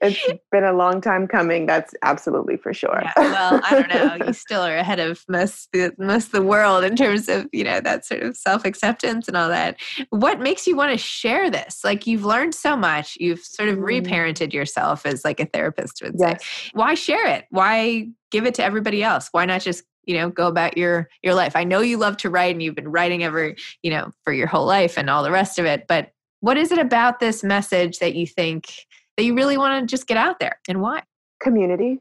it's 0.02 0.42
been 0.52 0.64
a 0.64 0.74
long 0.74 1.02
time 1.02 1.28
coming 1.28 1.66
that's 1.66 1.94
absolutely 2.04 2.58
for 2.58 2.74
sure. 2.74 3.02
Yeah, 3.04 3.14
well, 3.18 3.62
I 3.64 3.70
don't 3.72 3.90
know. 3.90 4.26
You 4.26 4.34
still 4.50 4.62
are 4.62 4.76
ahead 4.76 5.00
of 5.00 5.24
most 5.28 5.70
the, 5.72 5.94
most 5.98 6.32
the 6.32 6.42
world 6.42 6.84
in 6.84 6.96
terms 6.96 7.30
of 7.30 7.48
you 7.52 7.64
know 7.64 7.82
that 7.82 8.06
sort 8.06 8.24
of 8.24 8.38
self 8.38 8.66
acceptance 8.66 9.28
and 9.28 9.38
all 9.38 9.50
that. 9.50 9.78
What 10.10 10.40
makes 10.40 10.68
you 10.68 10.76
want 10.76 10.92
to 10.92 10.98
share 10.98 11.50
this? 11.50 11.84
Like 11.84 12.08
you've 12.08 12.26
learned 12.26 12.56
so 12.56 12.76
much. 12.76 13.18
You've 13.20 13.42
sort 13.42 13.70
of 13.70 13.78
mm. 13.78 13.84
reparented 13.84 14.54
yourself, 14.54 15.06
as 15.06 15.24
like 15.24 15.40
a 15.40 15.46
therapist 15.46 16.02
would 16.04 16.16
yes. 16.18 16.44
say. 16.44 16.70
Why 16.74 16.94
share 16.94 17.28
it? 17.28 17.46
Why 17.50 18.10
give 18.32 18.46
it 18.46 18.54
to 18.56 18.64
everybody 18.64 19.04
else? 19.04 19.30
Why 19.32 19.46
not 19.46 19.62
just 19.62 19.84
you 20.06 20.16
know 20.18 20.30
go 20.30 20.48
about 20.48 20.78
your 20.78 21.10
your 21.24 21.34
life? 21.34 21.56
I 21.56 21.64
know 21.64 21.82
you 21.82 21.98
love 21.98 22.18
to 22.18 22.30
write 22.30 22.56
and 22.56 22.64
you've 22.64 22.76
been 22.76 22.92
writing 22.92 23.24
ever 23.24 23.56
you 23.84 23.92
know 23.92 24.12
for 24.24 24.34
your 24.34 24.48
whole 24.48 24.66
life 24.66 24.98
and 24.98 25.10
all 25.10 25.24
the 25.24 25.32
rest 25.32 25.60
of 25.60 25.66
it, 25.66 25.86
but 25.88 26.12
what 26.42 26.58
is 26.58 26.72
it 26.72 26.80
about 26.80 27.20
this 27.20 27.44
message 27.44 28.00
that 28.00 28.16
you 28.16 28.26
think 28.26 28.86
that 29.18 29.24
you 29.24 29.36
really 29.36 29.58
want 29.58 29.82
to 29.82 29.92
just 29.92 30.08
get 30.08 30.18
out 30.18 30.40
there 30.40 30.60
and 30.68 30.82
why? 30.82 31.04
community 31.40 32.00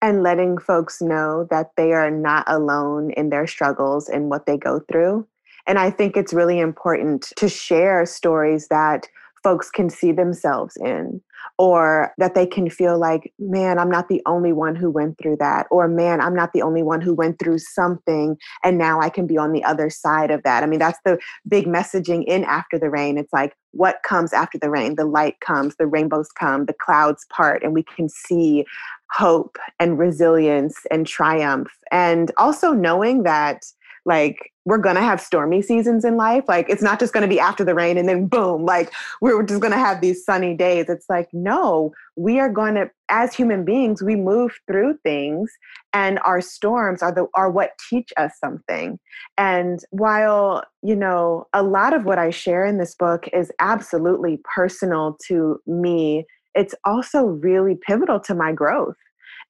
and 0.00 0.22
letting 0.22 0.58
folks 0.58 1.00
know 1.00 1.46
that 1.50 1.70
they 1.76 1.92
are 1.92 2.10
not 2.10 2.44
alone 2.46 3.10
in 3.12 3.30
their 3.30 3.46
struggles 3.46 4.08
and 4.08 4.30
what 4.30 4.46
they 4.46 4.56
go 4.56 4.80
through. 4.90 5.26
And 5.66 5.78
I 5.78 5.90
think 5.90 6.16
it's 6.16 6.32
really 6.32 6.60
important 6.60 7.32
to 7.36 7.48
share 7.48 8.06
stories 8.06 8.68
that 8.68 9.06
folks 9.42 9.70
can 9.70 9.90
see 9.90 10.12
themselves 10.12 10.76
in, 10.76 11.20
or 11.58 12.12
that 12.18 12.34
they 12.34 12.46
can 12.46 12.68
feel 12.70 12.98
like, 12.98 13.32
man, 13.38 13.78
I'm 13.78 13.90
not 13.90 14.08
the 14.08 14.22
only 14.26 14.52
one 14.52 14.76
who 14.76 14.90
went 14.90 15.18
through 15.18 15.36
that, 15.36 15.66
or 15.70 15.88
man, 15.88 16.20
I'm 16.20 16.34
not 16.34 16.52
the 16.52 16.62
only 16.62 16.82
one 16.82 17.00
who 17.00 17.14
went 17.14 17.38
through 17.38 17.58
something, 17.58 18.36
and 18.64 18.78
now 18.78 19.00
I 19.00 19.08
can 19.08 19.26
be 19.26 19.38
on 19.38 19.52
the 19.52 19.64
other 19.64 19.90
side 19.90 20.30
of 20.30 20.42
that. 20.42 20.62
I 20.62 20.66
mean, 20.66 20.78
that's 20.78 20.98
the 21.04 21.18
big 21.46 21.66
messaging 21.66 22.24
in 22.26 22.44
After 22.44 22.78
the 22.78 22.90
Rain. 22.90 23.18
It's 23.18 23.32
like, 23.32 23.54
what 23.72 24.02
comes 24.02 24.32
after 24.32 24.58
the 24.58 24.70
rain? 24.70 24.96
The 24.96 25.04
light 25.04 25.40
comes, 25.40 25.76
the 25.76 25.86
rainbows 25.86 26.30
come, 26.32 26.64
the 26.64 26.72
clouds 26.72 27.26
part, 27.30 27.62
and 27.62 27.74
we 27.74 27.82
can 27.82 28.08
see 28.08 28.64
hope 29.12 29.58
and 29.78 29.98
resilience 29.98 30.78
and 30.90 31.06
triumph. 31.06 31.70
And 31.90 32.32
also 32.36 32.72
knowing 32.72 33.22
that 33.22 33.62
like 34.08 34.52
we're 34.64 34.78
gonna 34.78 35.02
have 35.02 35.20
stormy 35.20 35.62
seasons 35.62 36.04
in 36.04 36.16
life. 36.16 36.44
Like 36.48 36.68
it's 36.68 36.82
not 36.82 36.98
just 36.98 37.12
gonna 37.12 37.28
be 37.28 37.38
after 37.38 37.64
the 37.64 37.74
rain 37.74 37.96
and 37.96 38.08
then 38.08 38.26
boom, 38.26 38.64
like 38.64 38.92
we're 39.20 39.42
just 39.42 39.60
gonna 39.60 39.78
have 39.78 40.00
these 40.00 40.24
sunny 40.24 40.54
days. 40.54 40.86
It's 40.88 41.08
like, 41.08 41.28
no, 41.32 41.92
we 42.16 42.40
are 42.40 42.50
gonna, 42.50 42.90
as 43.08 43.34
human 43.34 43.64
beings, 43.64 44.02
we 44.02 44.16
move 44.16 44.58
through 44.66 44.98
things 45.04 45.50
and 45.92 46.18
our 46.24 46.40
storms 46.40 47.02
are 47.02 47.12
the 47.12 47.26
are 47.34 47.50
what 47.50 47.72
teach 47.88 48.12
us 48.16 48.32
something. 48.42 48.98
And 49.36 49.80
while, 49.90 50.64
you 50.82 50.96
know, 50.96 51.46
a 51.52 51.62
lot 51.62 51.94
of 51.94 52.04
what 52.04 52.18
I 52.18 52.30
share 52.30 52.64
in 52.64 52.78
this 52.78 52.94
book 52.94 53.28
is 53.32 53.52
absolutely 53.60 54.40
personal 54.54 55.16
to 55.28 55.60
me, 55.66 56.24
it's 56.54 56.74
also 56.84 57.24
really 57.24 57.78
pivotal 57.86 58.20
to 58.20 58.34
my 58.34 58.52
growth 58.52 58.96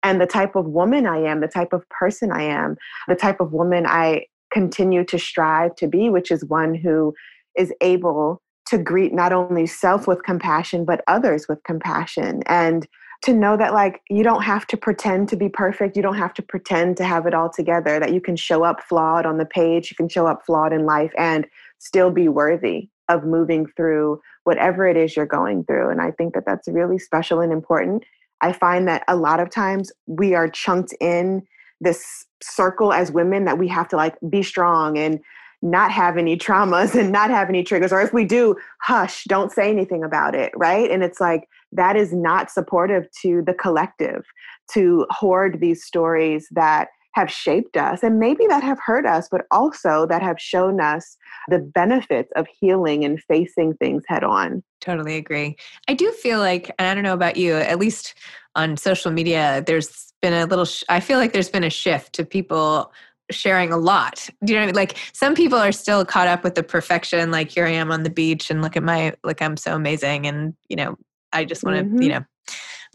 and 0.03 0.21
the 0.21 0.27
type 0.27 0.55
of 0.55 0.67
woman 0.67 1.07
I 1.07 1.19
am, 1.19 1.41
the 1.41 1.49
type 1.49 1.73
of 1.73 1.89
person 1.89 2.31
I 2.31 2.43
am, 2.43 2.77
the 3.09 3.17
type 3.17 3.41
of 3.41 3.53
woman 3.53 3.87
I 3.87 4.27
continue 4.53 5.05
to 5.05 5.19
strive 5.19 5.75
to 5.77 5.87
be, 5.87 6.11
which 6.11 6.31
is 6.31 6.45
one 6.45 6.75
who 6.75 7.15
is 7.57 7.73
able 7.81 8.41
to 8.67 8.79
greet 8.79 9.13
not 9.13 9.33
only 9.33 9.67
self 9.67 10.07
with 10.07 10.23
compassion, 10.25 10.85
but 10.85 11.03
others 11.07 11.47
with 11.49 11.63
compassion. 11.65 12.43
And 12.47 12.87
to 13.23 13.33
know 13.33 13.57
that, 13.57 13.73
like, 13.73 14.01
you 14.09 14.23
don't 14.23 14.43
have 14.43 14.67
to 14.69 14.77
pretend 14.77 15.29
to 15.31 15.37
be 15.37 15.49
perfect. 15.49 15.97
You 15.97 16.03
don't 16.03 16.19
have 16.19 16.35
to 16.35 16.43
pretend 16.43 16.97
to 16.99 17.05
have 17.05 17.27
it 17.27 17.35
all 17.35 17.51
together, 17.51 17.99
that 17.99 18.13
you 18.13 18.21
can 18.21 18.37
show 18.37 18.63
up 18.63 18.81
flawed 18.83 19.27
on 19.27 19.39
the 19.39 19.45
page, 19.45 19.91
you 19.91 19.97
can 19.97 20.09
show 20.09 20.27
up 20.27 20.45
flawed 20.47 20.73
in 20.73 20.87
life 20.87 21.13
and 21.19 21.47
still 21.79 22.11
be 22.11 22.29
worthy 22.29 22.89
of 23.09 23.25
moving 23.25 23.67
through 23.77 24.21
whatever 24.45 24.87
it 24.87 24.97
is 24.97 25.17
you're 25.17 25.27
going 25.27 25.65
through. 25.65 25.91
And 25.91 26.01
I 26.01 26.11
think 26.13 26.35
that 26.35 26.45
that's 26.47 26.69
really 26.69 26.99
special 26.99 27.41
and 27.41 27.53
important. 27.53 28.05
I 28.41 28.53
find 28.53 28.87
that 28.87 29.03
a 29.09 29.17
lot 29.17 29.41
of 29.41 29.51
times 29.51 29.91
we 30.07 30.35
are 30.35 30.49
chunked 30.49 30.95
in 31.01 31.43
this 31.81 32.27
circle 32.43 32.93
as 32.93 33.11
women 33.11 33.45
that 33.45 33.59
we 33.59 33.69
have 33.69 33.89
to 33.89 33.97
like 33.97 34.17
be 34.29 34.43
strong 34.43 34.97
and 34.99 35.21
not 35.61 35.91
have 35.91 36.17
any 36.17 36.37
traumas 36.37 36.95
and 36.99 37.11
not 37.11 37.31
have 37.31 37.49
any 37.49 37.63
triggers 37.63 37.93
or 37.93 38.01
if 38.01 38.13
we 38.13 38.25
do 38.25 38.57
hush 38.81 39.25
don't 39.25 39.53
say 39.53 39.71
anything 39.71 40.05
about 40.05 40.35
it 40.35 40.53
right? 40.57 40.91
And 40.91 41.03
it's 41.03 41.21
like 41.21 41.49
that 41.73 41.97
is 41.97 42.13
not 42.13 42.51
supportive 42.51 43.07
to 43.23 43.43
the 43.43 43.55
collective 43.55 44.25
to 44.73 45.07
hoard 45.11 45.59
these 45.61 45.85
stories 45.85 46.49
that 46.53 46.89
have 47.19 47.31
shaped 47.31 47.77
us 47.77 48.05
and 48.05 48.21
maybe 48.21 48.47
that 48.47 48.63
have 48.63 48.79
hurt 48.79 49.05
us 49.05 49.29
but 49.29 49.43
also 49.51 50.07
that 50.07 50.23
have 50.23 50.41
shown 50.41 50.81
us 50.81 51.17
the 51.49 51.59
benefits 51.59 52.31
of 52.37 52.47
healing 52.61 53.05
and 53.05 53.21
facing 53.25 53.75
things 53.75 54.05
head 54.07 54.23
on 54.23 54.63
totally 54.81 55.17
agree 55.17 55.57
i 55.89 55.95
do 55.95 56.13
feel 56.13 56.39
like 56.39 56.71
and 56.79 56.87
i 56.87 56.95
don't 56.95 57.03
know 57.03 57.15
about 57.15 57.37
you 57.37 57.55
at 57.55 57.77
least 57.77 58.15
on 58.55 58.77
social 58.77 59.11
media 59.11 59.65
there's 59.67 60.13
been 60.23 60.33
a 60.33 60.47
little 60.47 60.65
sh- 60.65 60.85
i 60.89 61.01
feel 61.01 61.19
like 61.19 61.33
there's 61.33 61.51
been 61.51 61.65
a 61.65 61.71
shift 61.71 62.13
to 62.13 62.25
people 62.25 62.93
sharing 63.33 63.73
a 63.73 63.77
lot 63.77 64.29
do 64.45 64.53
you 64.53 64.59
know 64.59 64.61
what 64.61 64.65
I 64.65 64.67
mean? 64.67 64.77
like 64.77 64.97
some 65.13 65.35
people 65.35 65.59
are 65.59 65.73
still 65.73 66.05
caught 66.05 66.29
up 66.29 66.45
with 66.45 66.55
the 66.55 66.63
perfection 66.63 67.33
like 67.33 67.51
here 67.51 67.67
i 67.67 67.71
am 67.71 67.91
on 67.91 68.05
the 68.05 68.11
beach 68.11 68.49
and 68.49 68.63
look 68.63 68.77
at 68.77 68.85
my 68.85 69.13
like 69.25 69.43
i'm 69.43 69.57
so 69.57 69.75
amazing 69.75 70.29
and 70.29 70.55
you 70.69 70.77
know 70.77 70.97
i 71.33 71.45
just 71.45 71.65
want 71.65 71.79
to 71.79 71.83
mm-hmm. 71.83 72.01
you 72.01 72.11
know 72.11 72.25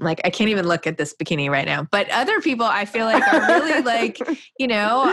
like 0.03 0.21
I 0.23 0.29
can't 0.29 0.49
even 0.49 0.67
look 0.67 0.87
at 0.87 0.97
this 0.97 1.13
bikini 1.13 1.49
right 1.49 1.65
now. 1.65 1.87
But 1.91 2.09
other 2.09 2.39
people 2.41 2.65
I 2.65 2.85
feel 2.85 3.05
like 3.05 3.23
are 3.33 3.41
really 3.47 3.81
like, 3.81 4.19
you 4.59 4.67
know, 4.67 5.05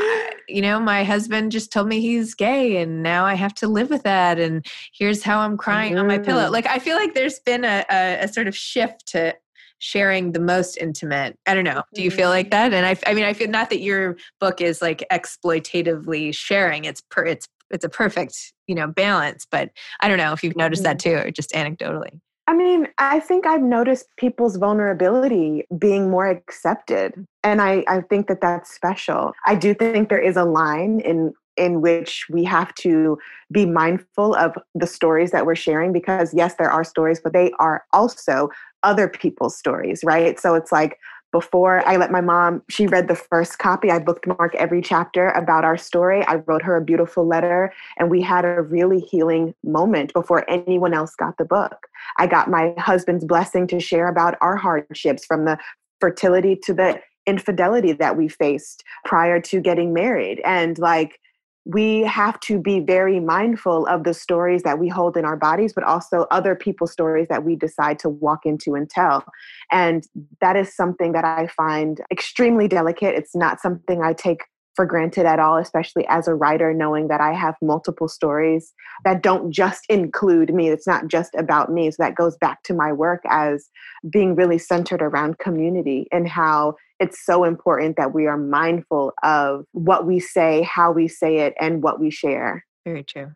you 0.49 0.63
know, 0.63 0.81
my 0.81 1.05
husband 1.05 1.53
just 1.53 1.73
told 1.73 1.89
me 1.89 2.01
he's 2.01 2.35
gay 2.35 2.77
and 2.77 3.03
now 3.03 3.25
I 3.25 3.35
have 3.35 3.55
to 3.57 3.69
live 3.69 3.91
with 3.91 4.03
that 4.05 4.39
and 4.39 4.65
here's 4.93 5.23
how 5.23 5.41
I'm 5.41 5.57
crying 5.57 5.95
mm. 5.95 6.01
on 6.01 6.07
my 6.07 6.19
pillow. 6.19 6.49
Mm. 6.49 6.53
Like 6.53 6.67
I 6.67 6.79
feel 6.79 6.97
like 6.97 7.15
there's 7.15 7.39
been 7.41 7.65
a, 7.65 7.85
a, 7.91 8.25
a 8.25 8.29
sort 8.29 8.49
of 8.49 8.57
shift 8.57 9.07
to 9.09 9.35
sharing 9.81 10.33
the 10.33 10.41
most 10.41 10.77
intimate. 10.77 11.37
I 11.47 11.55
don't 11.55 11.65
know. 11.65 11.83
Do 11.95 12.03
you 12.03 12.11
feel 12.11 12.29
like 12.29 12.51
mm-hmm. 12.51 12.71
that? 12.71 12.75
And 12.75 12.87
I, 12.87 12.97
I 13.11 13.15
mean, 13.15 13.25
I 13.25 13.33
feel 13.33 13.49
not 13.49 13.71
that 13.71 13.81
your 13.81 14.17
book 14.39 14.61
is 14.61 14.81
like 14.81 15.05
exploitatively 15.11 16.35
sharing. 16.35 16.85
It's 16.85 17.01
per, 17.01 17.25
it's 17.25 17.49
it's 17.71 17.85
a 17.85 17.89
perfect 17.89 18.53
you 18.67 18.75
know 18.75 18.87
balance. 18.87 19.47
But 19.51 19.71
I 20.01 20.09
don't 20.09 20.19
know 20.19 20.33
if 20.33 20.45
you've 20.45 20.57
noticed 20.57 20.85
that 20.85 20.99
mm-hmm. 20.99 21.23
too, 21.23 21.29
or 21.29 21.31
just 21.31 21.51
anecdotally. 21.53 22.21
I 22.51 22.53
mean, 22.53 22.89
I 22.99 23.21
think 23.21 23.47
I've 23.47 23.63
noticed 23.63 24.09
people's 24.17 24.57
vulnerability 24.57 25.69
being 25.79 26.11
more 26.11 26.27
accepted. 26.27 27.15
And 27.45 27.63
I, 27.63 27.85
I 27.87 28.01
think 28.01 28.27
that 28.27 28.41
that's 28.41 28.75
special. 28.75 29.35
I 29.47 29.55
do 29.55 29.73
think 29.73 30.09
there 30.09 30.19
is 30.19 30.37
a 30.37 30.45
line 30.45 30.99
in 30.99 31.33
in 31.57 31.81
which 31.81 32.27
we 32.29 32.43
have 32.43 32.75
to 32.75 33.19
be 33.53 33.67
mindful 33.67 34.35
of 34.35 34.57
the 34.75 34.87
stories 34.87 35.31
that 35.31 35.47
we're 35.47 35.55
sharing 35.55 35.93
because 35.93 36.33
yes 36.33 36.55
there 36.55 36.71
are 36.71 36.85
stories 36.85 37.21
but 37.23 37.33
they 37.33 37.53
are 37.59 37.85
also 37.93 38.49
other 38.83 39.09
people's 39.09 39.57
stories, 39.57 40.03
right? 40.03 40.41
So 40.41 40.55
it's 40.55 40.73
like 40.73 40.99
before 41.33 41.87
I 41.87 41.97
let 41.97 42.11
my 42.11 42.21
mom, 42.21 42.63
she 42.69 42.87
read 42.87 43.09
the 43.09 43.15
first 43.15 43.59
copy. 43.59 43.91
I 43.91 43.99
bookmarked 43.99 44.55
every 44.57 44.83
chapter 44.83 45.29
about 45.31 45.65
our 45.65 45.77
story. 45.77 46.25
I 46.27 46.37
wrote 46.47 46.63
her 46.63 46.77
a 46.77 46.85
beautiful 46.85 47.27
letter, 47.27 47.73
and 47.99 48.11
we 48.11 48.21
had 48.21 48.45
a 48.45 48.63
really 48.63 49.01
healing 49.01 49.55
moment 49.65 50.13
before 50.13 50.49
anyone 50.51 50.95
else 50.95 51.15
got 51.15 51.39
the 51.39 51.45
book. 51.45 51.87
I 52.19 52.27
got 52.27 52.51
my 52.51 52.75
husband's 52.79 53.25
blessing 53.25 53.67
to 53.69 53.81
share 53.81 54.09
about 54.09 54.37
our 54.41 54.57
hardships 54.57 55.25
from 55.25 55.45
the 55.45 55.59
fertility 56.01 56.57
to 56.65 56.75
the 56.75 57.01
infidelity 57.27 57.93
that 57.93 58.17
we 58.17 58.29
faced 58.29 58.83
prior 59.05 59.41
to 59.41 59.61
getting 59.61 59.93
married. 59.93 60.41
And 60.45 60.79
like, 60.79 61.21
we 61.65 62.01
have 62.03 62.41
to 62.41 62.59
be 62.59 62.81
very 62.81 63.21
mindful 63.21 63.87
of 63.87 64.05
the 64.05 64.15
stories 64.15 64.63
that 64.63 64.79
we 64.79 64.89
hold 64.89 65.17
in 65.17 65.25
our 65.25 65.37
bodies, 65.37 65.73
but 65.73 65.85
also 65.85 66.27
other 66.31 66.55
people's 66.55 66.93
stories 66.93 67.29
that 67.29 67.45
we 67.45 67.55
decide 67.55 67.99
to 68.01 68.09
walk 68.09 68.47
into 68.47 68.75
and 68.75 68.89
tell. 68.89 69.25
And 69.71 70.05
that 70.41 70.57
is 70.57 70.75
something 70.75 71.13
that 71.13 71.25
I 71.25 71.49
find 71.49 72.01
extremely 72.11 72.67
delicate. 72.67 73.15
It's 73.15 73.37
not 73.37 73.61
something 73.61 74.03
I 74.03 74.15
take 74.15 74.45
for 74.75 74.87
granted 74.87 75.27
at 75.27 75.39
all, 75.39 75.57
especially 75.57 76.07
as 76.09 76.29
a 76.29 76.35
writer, 76.35 76.73
knowing 76.73 77.09
that 77.09 77.21
I 77.21 77.35
have 77.35 77.57
multiple 77.61 78.09
stories 78.09 78.73
that 79.05 79.23
don't 79.23 79.51
just 79.51 79.85
include 79.89 80.55
me. 80.55 80.69
It's 80.69 80.87
not 80.87 81.09
just 81.09 81.35
about 81.35 81.71
me. 81.71 81.91
So 81.91 81.97
that 81.99 82.15
goes 82.15 82.37
back 82.39 82.63
to 82.65 82.75
my 82.75 82.93
work 82.93 83.21
as 83.29 83.69
being 84.09 84.35
really 84.35 84.59
centered 84.59 85.03
around 85.03 85.39
community 85.39 86.07
and 86.13 86.29
how 86.29 86.77
it's 87.01 87.25
so 87.25 87.45
important 87.45 87.97
that 87.97 88.13
we 88.13 88.27
are 88.27 88.37
mindful 88.37 89.13
of 89.23 89.65
what 89.73 90.07
we 90.07 90.21
say, 90.21 90.63
how 90.63 90.93
we 90.93 91.09
say 91.09 91.39
it, 91.39 91.55
and 91.59 91.83
what 91.83 91.99
we 91.99 92.11
share. 92.11 92.65
Very 92.85 93.03
true. 93.03 93.33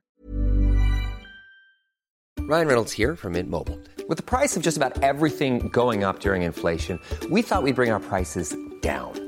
Ryan 2.41 2.69
Reynolds 2.69 2.93
here 2.93 3.17
from 3.17 3.33
Mint 3.33 3.49
Mobile. 3.49 3.81
With 4.07 4.19
the 4.19 4.23
price 4.23 4.55
of 4.55 4.63
just 4.63 4.77
about 4.77 5.03
everything 5.03 5.71
going 5.71 6.05
up 6.05 6.21
during 6.21 6.43
inflation, 6.43 7.01
we 7.31 7.41
thought 7.41 7.63
we'd 7.63 7.75
bring 7.75 7.91
our 7.91 8.01
prices 8.01 8.55
down. 8.83 9.24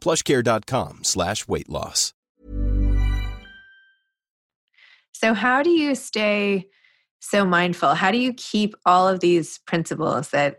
plushcare.com 0.00 1.04
slash 1.04 1.46
weight 1.48 1.68
loss. 1.68 2.12
So, 5.12 5.32
how 5.34 5.62
do 5.62 5.70
you 5.70 5.94
stay 5.94 6.68
so 7.20 7.44
mindful? 7.44 7.94
How 7.94 8.10
do 8.10 8.18
you 8.18 8.34
keep 8.34 8.74
all 8.84 9.08
of 9.08 9.20
these 9.20 9.58
principles 9.66 10.28
that 10.30 10.58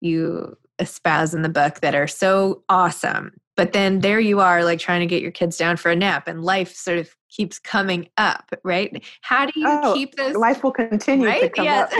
you 0.00 0.56
espouse 0.78 1.34
in 1.34 1.42
the 1.42 1.48
book 1.48 1.80
that 1.80 1.94
are 1.96 2.06
so 2.06 2.62
awesome? 2.68 3.32
But 3.56 3.72
then 3.72 3.98
there 4.00 4.20
you 4.20 4.38
are, 4.38 4.62
like 4.62 4.78
trying 4.78 5.00
to 5.00 5.06
get 5.06 5.20
your 5.20 5.32
kids 5.32 5.56
down 5.56 5.76
for 5.78 5.90
a 5.90 5.96
nap, 5.96 6.28
and 6.28 6.44
life 6.44 6.72
sort 6.76 6.98
of 6.98 7.12
keeps 7.28 7.58
coming 7.58 8.08
up, 8.16 8.52
right? 8.62 9.04
How 9.22 9.46
do 9.46 9.52
you 9.56 9.66
Oh, 9.68 9.92
keep 9.94 10.14
those? 10.14 10.36
Life 10.36 10.62
will 10.62 10.70
continue 10.70 11.32
to 11.32 11.50
come 11.50 11.64
Yes. 11.64 11.92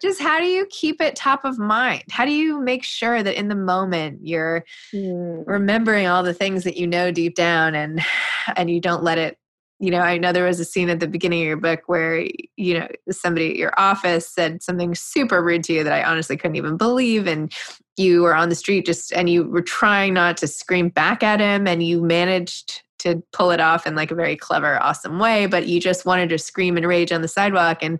Just 0.00 0.20
how 0.20 0.38
do 0.40 0.46
you 0.46 0.66
keep 0.70 1.00
it 1.00 1.16
top 1.16 1.44
of 1.44 1.58
mind? 1.58 2.04
How 2.10 2.24
do 2.24 2.32
you 2.32 2.60
make 2.60 2.84
sure 2.84 3.22
that 3.22 3.38
in 3.38 3.48
the 3.48 3.54
moment 3.54 4.20
you're 4.22 4.64
Hmm. 4.92 5.42
remembering 5.46 6.06
all 6.06 6.22
the 6.22 6.34
things 6.34 6.64
that 6.64 6.76
you 6.76 6.86
know 6.86 7.10
deep 7.10 7.34
down 7.34 7.74
and 7.74 8.00
and 8.56 8.70
you 8.70 8.80
don't 8.80 9.02
let 9.02 9.18
it 9.18 9.38
you 9.78 9.90
know 9.90 10.00
i 10.00 10.18
know 10.18 10.32
there 10.32 10.46
was 10.46 10.60
a 10.60 10.64
scene 10.64 10.90
at 10.90 11.00
the 11.00 11.08
beginning 11.08 11.40
of 11.42 11.46
your 11.46 11.56
book 11.56 11.82
where 11.86 12.26
you 12.56 12.78
know 12.78 12.88
somebody 13.10 13.50
at 13.50 13.56
your 13.56 13.72
office 13.78 14.28
said 14.28 14.62
something 14.62 14.94
super 14.94 15.42
rude 15.42 15.64
to 15.64 15.72
you 15.72 15.84
that 15.84 15.92
i 15.92 16.02
honestly 16.02 16.36
couldn't 16.36 16.56
even 16.56 16.76
believe 16.76 17.26
and 17.26 17.52
you 17.96 18.22
were 18.22 18.34
on 18.34 18.48
the 18.48 18.54
street 18.54 18.84
just 18.86 19.12
and 19.12 19.30
you 19.30 19.44
were 19.44 19.62
trying 19.62 20.14
not 20.14 20.36
to 20.36 20.46
scream 20.46 20.88
back 20.88 21.22
at 21.22 21.40
him 21.40 21.66
and 21.66 21.82
you 21.82 22.00
managed 22.02 22.82
to 22.98 23.22
pull 23.32 23.50
it 23.50 23.60
off 23.60 23.86
in 23.86 23.94
like 23.94 24.10
a 24.10 24.14
very 24.16 24.36
clever 24.36 24.82
awesome 24.82 25.18
way 25.18 25.46
but 25.46 25.66
you 25.66 25.80
just 25.80 26.04
wanted 26.04 26.28
to 26.28 26.38
scream 26.38 26.76
and 26.76 26.86
rage 26.86 27.12
on 27.12 27.22
the 27.22 27.28
sidewalk 27.28 27.78
and 27.82 27.98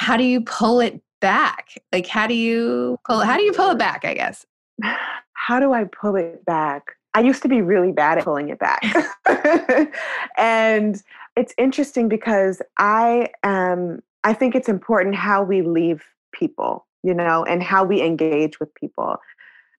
how 0.00 0.16
do 0.16 0.24
you 0.24 0.40
pull 0.40 0.80
it 0.80 1.00
back 1.20 1.74
like 1.92 2.06
how 2.06 2.26
do 2.26 2.34
you 2.34 2.98
pull 3.06 3.20
how 3.20 3.36
do 3.36 3.42
you 3.42 3.52
pull 3.52 3.70
it 3.70 3.78
back 3.78 4.04
i 4.04 4.14
guess 4.14 4.46
how 5.46 5.58
do 5.58 5.72
I 5.72 5.84
pull 5.84 6.16
it 6.16 6.44
back? 6.44 6.96
I 7.14 7.20
used 7.20 7.42
to 7.42 7.48
be 7.48 7.60
really 7.60 7.92
bad 7.92 8.18
at 8.18 8.24
pulling 8.24 8.50
it 8.50 8.58
back. 8.58 8.84
and 10.38 11.02
it's 11.36 11.54
interesting 11.58 12.08
because 12.08 12.62
I 12.78 13.30
um 13.42 14.00
I 14.22 14.34
think 14.34 14.54
it's 14.54 14.68
important 14.68 15.14
how 15.14 15.42
we 15.42 15.62
leave 15.62 16.04
people, 16.32 16.86
you 17.02 17.14
know, 17.14 17.44
and 17.44 17.62
how 17.62 17.84
we 17.84 18.02
engage 18.02 18.60
with 18.60 18.72
people. 18.74 19.16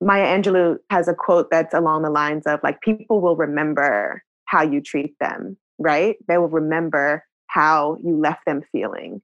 Maya 0.01 0.25
Angelou 0.25 0.79
has 0.89 1.07
a 1.07 1.13
quote 1.13 1.49
that's 1.51 1.75
along 1.75 2.01
the 2.01 2.09
lines 2.09 2.47
of 2.47 2.59
like 2.63 2.81
people 2.81 3.21
will 3.21 3.35
remember 3.35 4.23
how 4.45 4.63
you 4.63 4.81
treat 4.81 5.17
them, 5.19 5.55
right? 5.77 6.17
They 6.27 6.37
will 6.37 6.49
remember 6.49 7.23
how 7.47 7.97
you 8.03 8.17
left 8.17 8.45
them 8.45 8.63
feeling. 8.71 9.21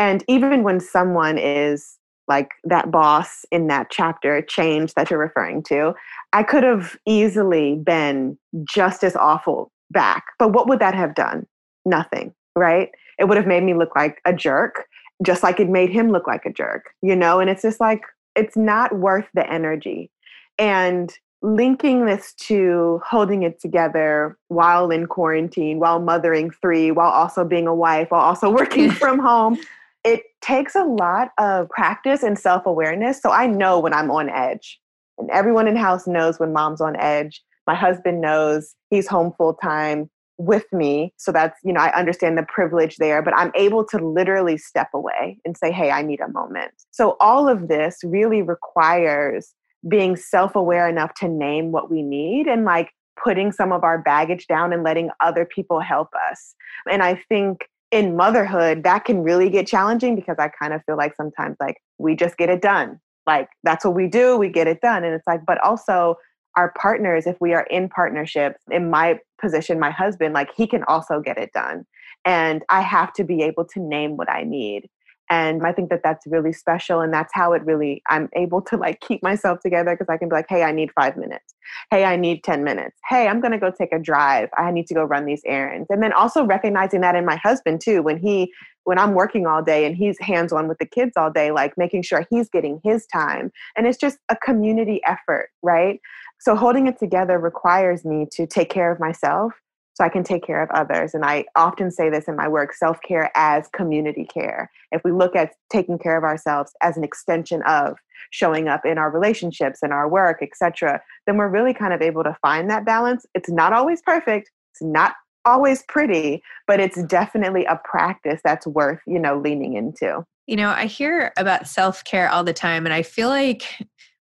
And 0.00 0.24
even 0.28 0.62
when 0.62 0.80
someone 0.80 1.36
is 1.36 1.98
like 2.26 2.52
that 2.64 2.90
boss 2.90 3.44
in 3.50 3.66
that 3.66 3.90
chapter 3.90 4.40
change 4.40 4.94
that 4.94 5.10
you're 5.10 5.18
referring 5.18 5.64
to 5.64 5.92
i 6.32 6.44
could 6.44 6.62
have 6.62 6.96
easily 7.04 7.74
been 7.74 8.38
just 8.64 9.02
as 9.02 9.16
awful 9.16 9.72
back. 9.90 10.24
But 10.38 10.52
what 10.52 10.68
would 10.68 10.78
that 10.78 10.94
have 10.94 11.14
done? 11.14 11.46
Nothing 11.84 12.32
right? 12.56 12.90
It 13.18 13.24
would 13.24 13.36
have 13.36 13.46
made 13.46 13.62
me 13.62 13.74
look 13.74 13.94
like 13.94 14.20
a 14.24 14.32
jerk 14.32 14.86
just 15.24 15.42
like 15.42 15.60
it 15.60 15.68
made 15.68 15.90
him 15.90 16.10
look 16.10 16.26
like 16.26 16.46
a 16.46 16.52
jerk 16.52 16.94
you 17.02 17.14
know? 17.14 17.40
And 17.40 17.50
it's 17.50 17.62
just 17.62 17.80
like 17.80 18.02
it's 18.36 18.56
not 18.56 18.96
worth 18.96 19.28
the 19.34 19.50
energy. 19.52 20.10
And 20.58 21.12
linking 21.42 22.04
this 22.04 22.34
to 22.34 23.00
holding 23.04 23.42
it 23.42 23.60
together 23.60 24.36
while 24.48 24.90
in 24.90 25.06
quarantine 25.06 25.78
while 25.78 25.98
mothering 25.98 26.50
three 26.50 26.90
while 26.90 27.10
also 27.10 27.44
being 27.44 27.66
a 27.66 27.74
wife 27.74 28.10
while 28.10 28.20
also 28.20 28.50
working 28.60 28.90
from 29.02 29.18
home 29.18 29.58
it 30.04 30.22
takes 30.40 30.74
a 30.74 30.84
lot 30.84 31.28
of 31.38 31.68
practice 31.68 32.22
and 32.22 32.38
self 32.38 32.66
awareness. 32.66 33.20
So 33.20 33.30
I 33.30 33.46
know 33.46 33.78
when 33.78 33.92
I'm 33.92 34.10
on 34.10 34.30
edge, 34.30 34.80
and 35.18 35.30
everyone 35.30 35.68
in 35.68 35.76
house 35.76 36.06
knows 36.06 36.38
when 36.40 36.52
mom's 36.52 36.80
on 36.80 36.96
edge. 36.96 37.42
My 37.66 37.74
husband 37.74 38.20
knows 38.20 38.74
he's 38.88 39.06
home 39.06 39.32
full 39.36 39.54
time 39.54 40.10
with 40.38 40.64
me. 40.72 41.12
So 41.18 41.30
that's, 41.30 41.58
you 41.62 41.72
know, 41.72 41.80
I 41.80 41.94
understand 41.94 42.38
the 42.38 42.42
privilege 42.44 42.96
there, 42.96 43.22
but 43.22 43.36
I'm 43.36 43.52
able 43.54 43.84
to 43.88 43.98
literally 43.98 44.56
step 44.56 44.88
away 44.94 45.38
and 45.44 45.56
say, 45.56 45.70
hey, 45.70 45.90
I 45.90 46.00
need 46.00 46.20
a 46.20 46.28
moment. 46.28 46.72
So 46.90 47.16
all 47.20 47.46
of 47.46 47.68
this 47.68 47.98
really 48.02 48.40
requires 48.40 49.54
being 49.88 50.16
self 50.16 50.56
aware 50.56 50.88
enough 50.88 51.12
to 51.14 51.28
name 51.28 51.72
what 51.72 51.90
we 51.90 52.02
need 52.02 52.46
and 52.46 52.64
like 52.64 52.90
putting 53.22 53.52
some 53.52 53.70
of 53.70 53.84
our 53.84 53.98
baggage 53.98 54.46
down 54.46 54.72
and 54.72 54.82
letting 54.82 55.10
other 55.20 55.44
people 55.44 55.80
help 55.80 56.08
us. 56.30 56.54
And 56.90 57.02
I 57.02 57.22
think 57.28 57.66
in 57.90 58.16
motherhood 58.16 58.84
that 58.84 59.04
can 59.04 59.22
really 59.22 59.50
get 59.50 59.66
challenging 59.66 60.14
because 60.14 60.36
i 60.38 60.48
kind 60.48 60.72
of 60.72 60.82
feel 60.84 60.96
like 60.96 61.14
sometimes 61.16 61.56
like 61.60 61.76
we 61.98 62.14
just 62.14 62.36
get 62.36 62.48
it 62.48 62.62
done 62.62 63.00
like 63.26 63.48
that's 63.64 63.84
what 63.84 63.94
we 63.94 64.06
do 64.06 64.36
we 64.36 64.48
get 64.48 64.66
it 64.66 64.80
done 64.80 65.04
and 65.04 65.14
it's 65.14 65.26
like 65.26 65.40
but 65.46 65.62
also 65.64 66.16
our 66.56 66.72
partners, 66.78 67.26
if 67.26 67.36
we 67.40 67.54
are 67.54 67.66
in 67.70 67.88
partnerships, 67.88 68.60
in 68.70 68.90
my 68.90 69.18
position, 69.40 69.78
my 69.78 69.90
husband, 69.90 70.34
like 70.34 70.50
he 70.54 70.66
can 70.66 70.82
also 70.84 71.20
get 71.20 71.38
it 71.38 71.52
done. 71.52 71.84
And 72.24 72.62
I 72.68 72.80
have 72.82 73.12
to 73.14 73.24
be 73.24 73.42
able 73.42 73.64
to 73.66 73.80
name 73.80 74.16
what 74.16 74.30
I 74.30 74.42
need. 74.42 74.88
And 75.30 75.64
I 75.64 75.72
think 75.72 75.90
that 75.90 76.02
that's 76.02 76.26
really 76.26 76.52
special. 76.52 77.00
And 77.00 77.14
that's 77.14 77.32
how 77.32 77.52
it 77.52 77.64
really, 77.64 78.02
I'm 78.08 78.28
able 78.34 78.60
to 78.62 78.76
like 78.76 79.00
keep 79.00 79.22
myself 79.22 79.60
together 79.60 79.92
because 79.92 80.12
I 80.12 80.16
can 80.16 80.28
be 80.28 80.34
like, 80.34 80.46
hey, 80.48 80.64
I 80.64 80.72
need 80.72 80.90
five 80.92 81.16
minutes. 81.16 81.54
Hey, 81.92 82.04
I 82.04 82.16
need 82.16 82.42
10 82.42 82.64
minutes. 82.64 82.98
Hey, 83.08 83.28
I'm 83.28 83.40
going 83.40 83.52
to 83.52 83.58
go 83.58 83.70
take 83.70 83.92
a 83.92 83.98
drive. 83.98 84.48
I 84.58 84.72
need 84.72 84.88
to 84.88 84.94
go 84.94 85.04
run 85.04 85.26
these 85.26 85.42
errands. 85.46 85.86
And 85.88 86.02
then 86.02 86.12
also 86.12 86.44
recognizing 86.44 87.00
that 87.02 87.14
in 87.14 87.24
my 87.24 87.36
husband 87.36 87.80
too, 87.80 88.02
when 88.02 88.18
he, 88.18 88.52
when 88.82 88.98
I'm 88.98 89.14
working 89.14 89.46
all 89.46 89.62
day 89.62 89.86
and 89.86 89.96
he's 89.96 90.18
hands 90.20 90.52
on 90.52 90.66
with 90.66 90.78
the 90.78 90.86
kids 90.86 91.12
all 91.16 91.30
day, 91.30 91.52
like 91.52 91.78
making 91.78 92.02
sure 92.02 92.26
he's 92.28 92.48
getting 92.48 92.80
his 92.82 93.06
time. 93.06 93.52
And 93.76 93.86
it's 93.86 93.98
just 93.98 94.18
a 94.30 94.36
community 94.36 95.00
effort, 95.06 95.50
right? 95.62 96.00
So 96.40 96.56
holding 96.56 96.88
it 96.88 96.98
together 96.98 97.38
requires 97.38 98.04
me 98.04 98.26
to 98.32 98.48
take 98.48 98.70
care 98.70 98.90
of 98.90 98.98
myself 98.98 99.52
so 100.00 100.06
I 100.06 100.08
can 100.08 100.24
take 100.24 100.42
care 100.42 100.62
of 100.62 100.70
others. 100.70 101.12
And 101.12 101.26
I 101.26 101.44
often 101.56 101.90
say 101.90 102.08
this 102.08 102.26
in 102.26 102.34
my 102.34 102.48
work 102.48 102.72
self 102.72 102.98
care 103.02 103.30
as 103.34 103.68
community 103.74 104.24
care. 104.24 104.70
If 104.92 105.02
we 105.04 105.12
look 105.12 105.36
at 105.36 105.52
taking 105.70 105.98
care 105.98 106.16
of 106.16 106.24
ourselves 106.24 106.72
as 106.80 106.96
an 106.96 107.04
extension 107.04 107.62
of 107.64 107.98
showing 108.30 108.66
up 108.66 108.86
in 108.86 108.96
our 108.96 109.10
relationships 109.10 109.80
and 109.82 109.92
our 109.92 110.08
work, 110.08 110.38
etc., 110.42 111.02
then 111.26 111.36
we're 111.36 111.48
really 111.48 111.74
kind 111.74 111.92
of 111.92 112.00
able 112.00 112.24
to 112.24 112.34
find 112.40 112.70
that 112.70 112.86
balance. 112.86 113.26
It's 113.34 113.50
not 113.50 113.74
always 113.74 114.00
perfect, 114.00 114.50
it's 114.72 114.80
not 114.80 115.16
always 115.44 115.82
pretty, 115.82 116.42
but 116.66 116.80
it's 116.80 117.02
definitely 117.04 117.66
a 117.66 117.78
practice 117.84 118.40
that's 118.42 118.66
worth, 118.66 119.00
you 119.06 119.18
know, 119.18 119.38
leaning 119.38 119.74
into. 119.74 120.24
You 120.46 120.56
know, 120.56 120.70
I 120.70 120.86
hear 120.86 121.30
about 121.36 121.68
self 121.68 122.04
care 122.04 122.30
all 122.30 122.42
the 122.42 122.54
time, 122.54 122.86
and 122.86 122.94
I 122.94 123.02
feel 123.02 123.28
like 123.28 123.64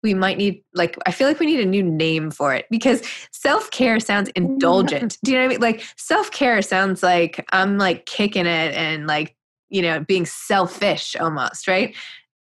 we 0.04 0.14
might 0.14 0.38
need 0.38 0.64
like 0.74 0.98
i 1.06 1.12
feel 1.12 1.28
like 1.28 1.40
we 1.40 1.46
need 1.46 1.60
a 1.60 1.66
new 1.66 1.84
name 1.84 2.32
for 2.32 2.54
it 2.54 2.66
because 2.70 3.02
self-care 3.32 4.00
sounds 4.00 4.30
indulgent. 4.36 5.18
Do 5.24 5.32
you 5.32 5.38
know 5.38 5.44
what 5.44 5.52
i 5.52 5.54
mean? 5.54 5.62
Like 5.62 5.86
self-care 5.98 6.62
sounds 6.62 7.04
like 7.04 7.46
i'm 7.52 7.78
like 7.78 8.06
kicking 8.06 8.46
it 8.46 8.76
and 8.76 9.08
like 9.08 9.36
you 9.70 9.82
know 9.82 10.00
being 10.00 10.26
selfish 10.26 11.16
almost 11.16 11.68
right? 11.68 11.96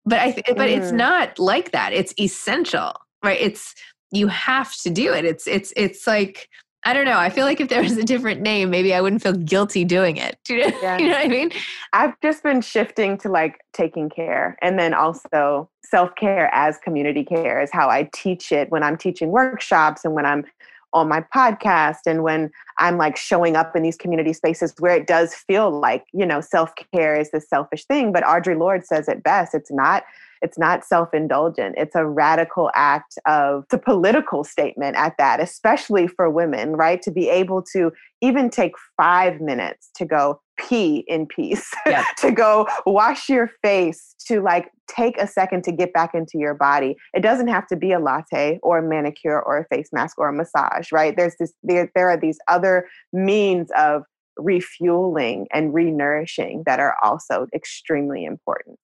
But 0.05 0.19
i 0.19 0.31
th- 0.31 0.45
but 0.55 0.69
it's 0.69 0.91
mm. 0.91 0.97
not 0.97 1.39
like 1.39 1.71
that. 1.71 1.93
It's 1.93 2.13
essential 2.19 2.93
right? 3.23 3.39
It's 3.39 3.75
you 4.11 4.27
have 4.27 4.75
to 4.77 4.89
do 4.89 5.13
it. 5.13 5.25
It's 5.25 5.47
it's 5.47 5.73
it's 5.75 6.07
like 6.07 6.49
I 6.88 6.93
don't 6.93 7.04
know. 7.04 7.17
I 7.17 7.30
feel 7.30 7.43
like 7.43 7.60
if 7.60 7.67
there 7.67 7.84
was 7.84 7.97
a 7.97 8.04
different 8.04 8.39
name, 8.39 8.69
maybe 8.69 8.93
I 8.93 9.02
wouldn't 9.02 9.21
feel 9.21 9.34
guilty 9.34 9.84
doing 9.84 10.15
it. 10.15 10.39
Do 10.45 10.56
you 10.56 10.71
know, 10.71 10.80
yeah. 10.82 10.97
you 10.97 11.10
know 11.10 11.15
what 11.15 11.26
I 11.26 11.28
mean? 11.28 11.52
I've 11.91 12.17
just 12.21 12.43
been 12.43 12.62
shifting 12.62 13.17
to 13.17 13.30
like 13.30 13.60
taking 13.73 14.10
care 14.10 14.58
and 14.62 14.80
then 14.80 14.93
also 14.93 15.69
self 15.84 16.15
care 16.15 16.50
as 16.54 16.78
community 16.78 17.26
care 17.26 17.62
is 17.62 17.71
how 17.73 17.89
I 17.89 18.10
teach 18.13 18.54
it 18.54 18.71
when 18.71 18.84
I'm 18.84 18.95
teaching 18.95 19.32
workshops 19.32 20.06
and 20.06 20.13
when 20.13 20.26
I'm 20.26 20.45
on 20.93 21.10
my 21.10 21.26
podcast 21.36 22.06
and 22.06 22.23
when 22.23 22.52
I'm 22.78 22.97
like 22.97 23.17
showing 23.17 23.58
up 23.58 23.76
in 23.76 23.84
these 23.84 23.97
community 23.97 24.32
spaces 24.32 24.73
where 24.80 24.95
it 24.95 25.08
does 25.08 25.34
feel 25.34 25.69
like, 25.69 26.06
you 26.13 26.26
know, 26.26 26.39
self 26.39 26.71
care 26.95 27.19
is 27.19 27.32
this 27.32 27.50
selfish 27.50 27.84
thing. 27.84 28.13
But 28.13 28.23
Audre 28.23 28.58
Lorde 28.58 28.86
says 28.86 29.10
it 29.10 29.23
best. 29.23 29.54
It's 29.54 29.71
not 29.71 30.06
it's 30.41 30.58
not 30.58 30.84
self 30.84 31.13
indulgent. 31.13 31.76
It's 31.78 31.95
a 31.95 32.06
radical 32.06 32.71
act 32.73 33.17
of 33.26 33.65
the 33.69 33.78
political 33.78 34.43
statement 34.43 34.95
at 34.95 35.15
that, 35.17 35.39
especially 35.39 36.08
for 36.08 36.30
women, 36.30 36.76
right? 36.76 37.02
To 37.04 37.12
be 37.12 37.30
able 37.30 37.62
to 37.73 37.91
even 38.21 38.50
take 38.50 38.73
five 38.95 39.39
minutes 39.41 39.89
to 39.95 40.06
go 40.06 40.41
pee 40.58 41.06
in 41.08 41.28
peace, 41.28 41.71
yeah. 41.86 42.04
to 42.17 42.32
go 42.32 42.67
wash 42.86 43.30
your 43.30 43.52
face, 43.63 44.15
to 44.28 44.41
like 44.41 44.71
take 44.88 45.17
a 45.21 45.28
second 45.28 45.63
to 45.65 45.71
get 45.71 45.93
back 45.93 46.13
into 46.13 46.38
your 46.38 46.54
body. 46.54 46.95
It 47.13 47.21
doesn't 47.21 47.47
have 47.47 47.67
to 47.67 47.76
be 47.76 47.91
a 47.91 48.00
latte 48.00 48.60
or 48.63 48.80
a 48.80 48.84
manicure 48.88 49.41
or 49.41 49.60
a 49.60 49.65
face 49.65 49.89
mask 49.91 50.17
or 50.17 50.30
a 50.30 50.34
massage, 50.34 50.91
right? 50.91 51.15
There's 51.15 51.36
this, 51.39 51.54
there, 51.63 51.91
there 51.93 52.10
are 52.10 52.17
these 52.17 52.39
other 52.47 52.88
means 53.13 53.69
of 53.78 54.04
refueling 54.38 55.47
and 55.52 55.73
renourishing 55.73 56.63
that 56.65 56.80
are 56.80 56.95
also 57.04 57.47
extremely 57.54 58.23
important. 58.23 58.80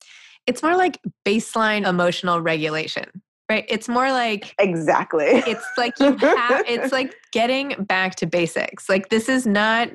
It's 0.47 0.61
more 0.61 0.75
like 0.75 0.99
baseline 1.25 1.87
emotional 1.87 2.41
regulation, 2.41 3.05
right? 3.49 3.65
It's 3.69 3.87
more 3.87 4.11
like 4.11 4.53
Exactly. 4.59 5.25
It's 5.25 5.65
like 5.77 5.99
you 5.99 6.15
have 6.17 6.63
it's 6.67 6.91
like 6.91 7.13
getting 7.31 7.75
back 7.83 8.15
to 8.15 8.25
basics. 8.25 8.89
Like 8.89 9.09
this 9.09 9.29
is 9.29 9.45
not 9.45 9.89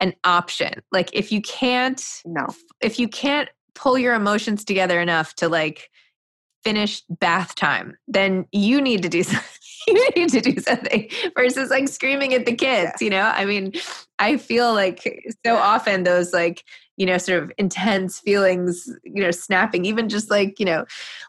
an 0.00 0.14
option. 0.24 0.82
Like 0.90 1.10
if 1.12 1.30
you 1.30 1.40
can't 1.42 2.02
no. 2.24 2.46
If 2.80 2.98
you 2.98 3.08
can't 3.08 3.48
pull 3.74 3.98
your 3.98 4.14
emotions 4.14 4.64
together 4.64 5.00
enough 5.00 5.34
to 5.36 5.48
like 5.48 5.88
finish 6.64 7.02
bath 7.08 7.54
time, 7.54 7.96
then 8.08 8.46
you 8.52 8.80
need 8.80 9.02
to 9.02 9.08
do 9.08 9.22
something. 9.22 9.50
you 9.86 10.08
need 10.14 10.28
to 10.28 10.40
do 10.40 10.60
something 10.60 11.08
versus 11.36 11.70
like 11.70 11.88
screaming 11.88 12.34
at 12.34 12.46
the 12.46 12.54
kids, 12.54 12.92
you 13.00 13.10
know? 13.10 13.32
I 13.34 13.44
mean, 13.44 13.72
I 14.18 14.36
feel 14.36 14.72
like 14.72 15.02
so 15.44 15.56
often 15.56 16.04
those 16.04 16.32
like 16.32 16.64
you 16.96 17.06
know, 17.06 17.16
sort 17.16 17.42
of 17.42 17.52
intense 17.56 18.18
feelings, 18.20 18.88
you 19.02 19.22
know, 19.22 19.30
snapping, 19.30 19.84
even 19.84 20.08
just 20.08 20.30
like, 20.30 20.60
you 20.60 20.66
know, 20.66 20.84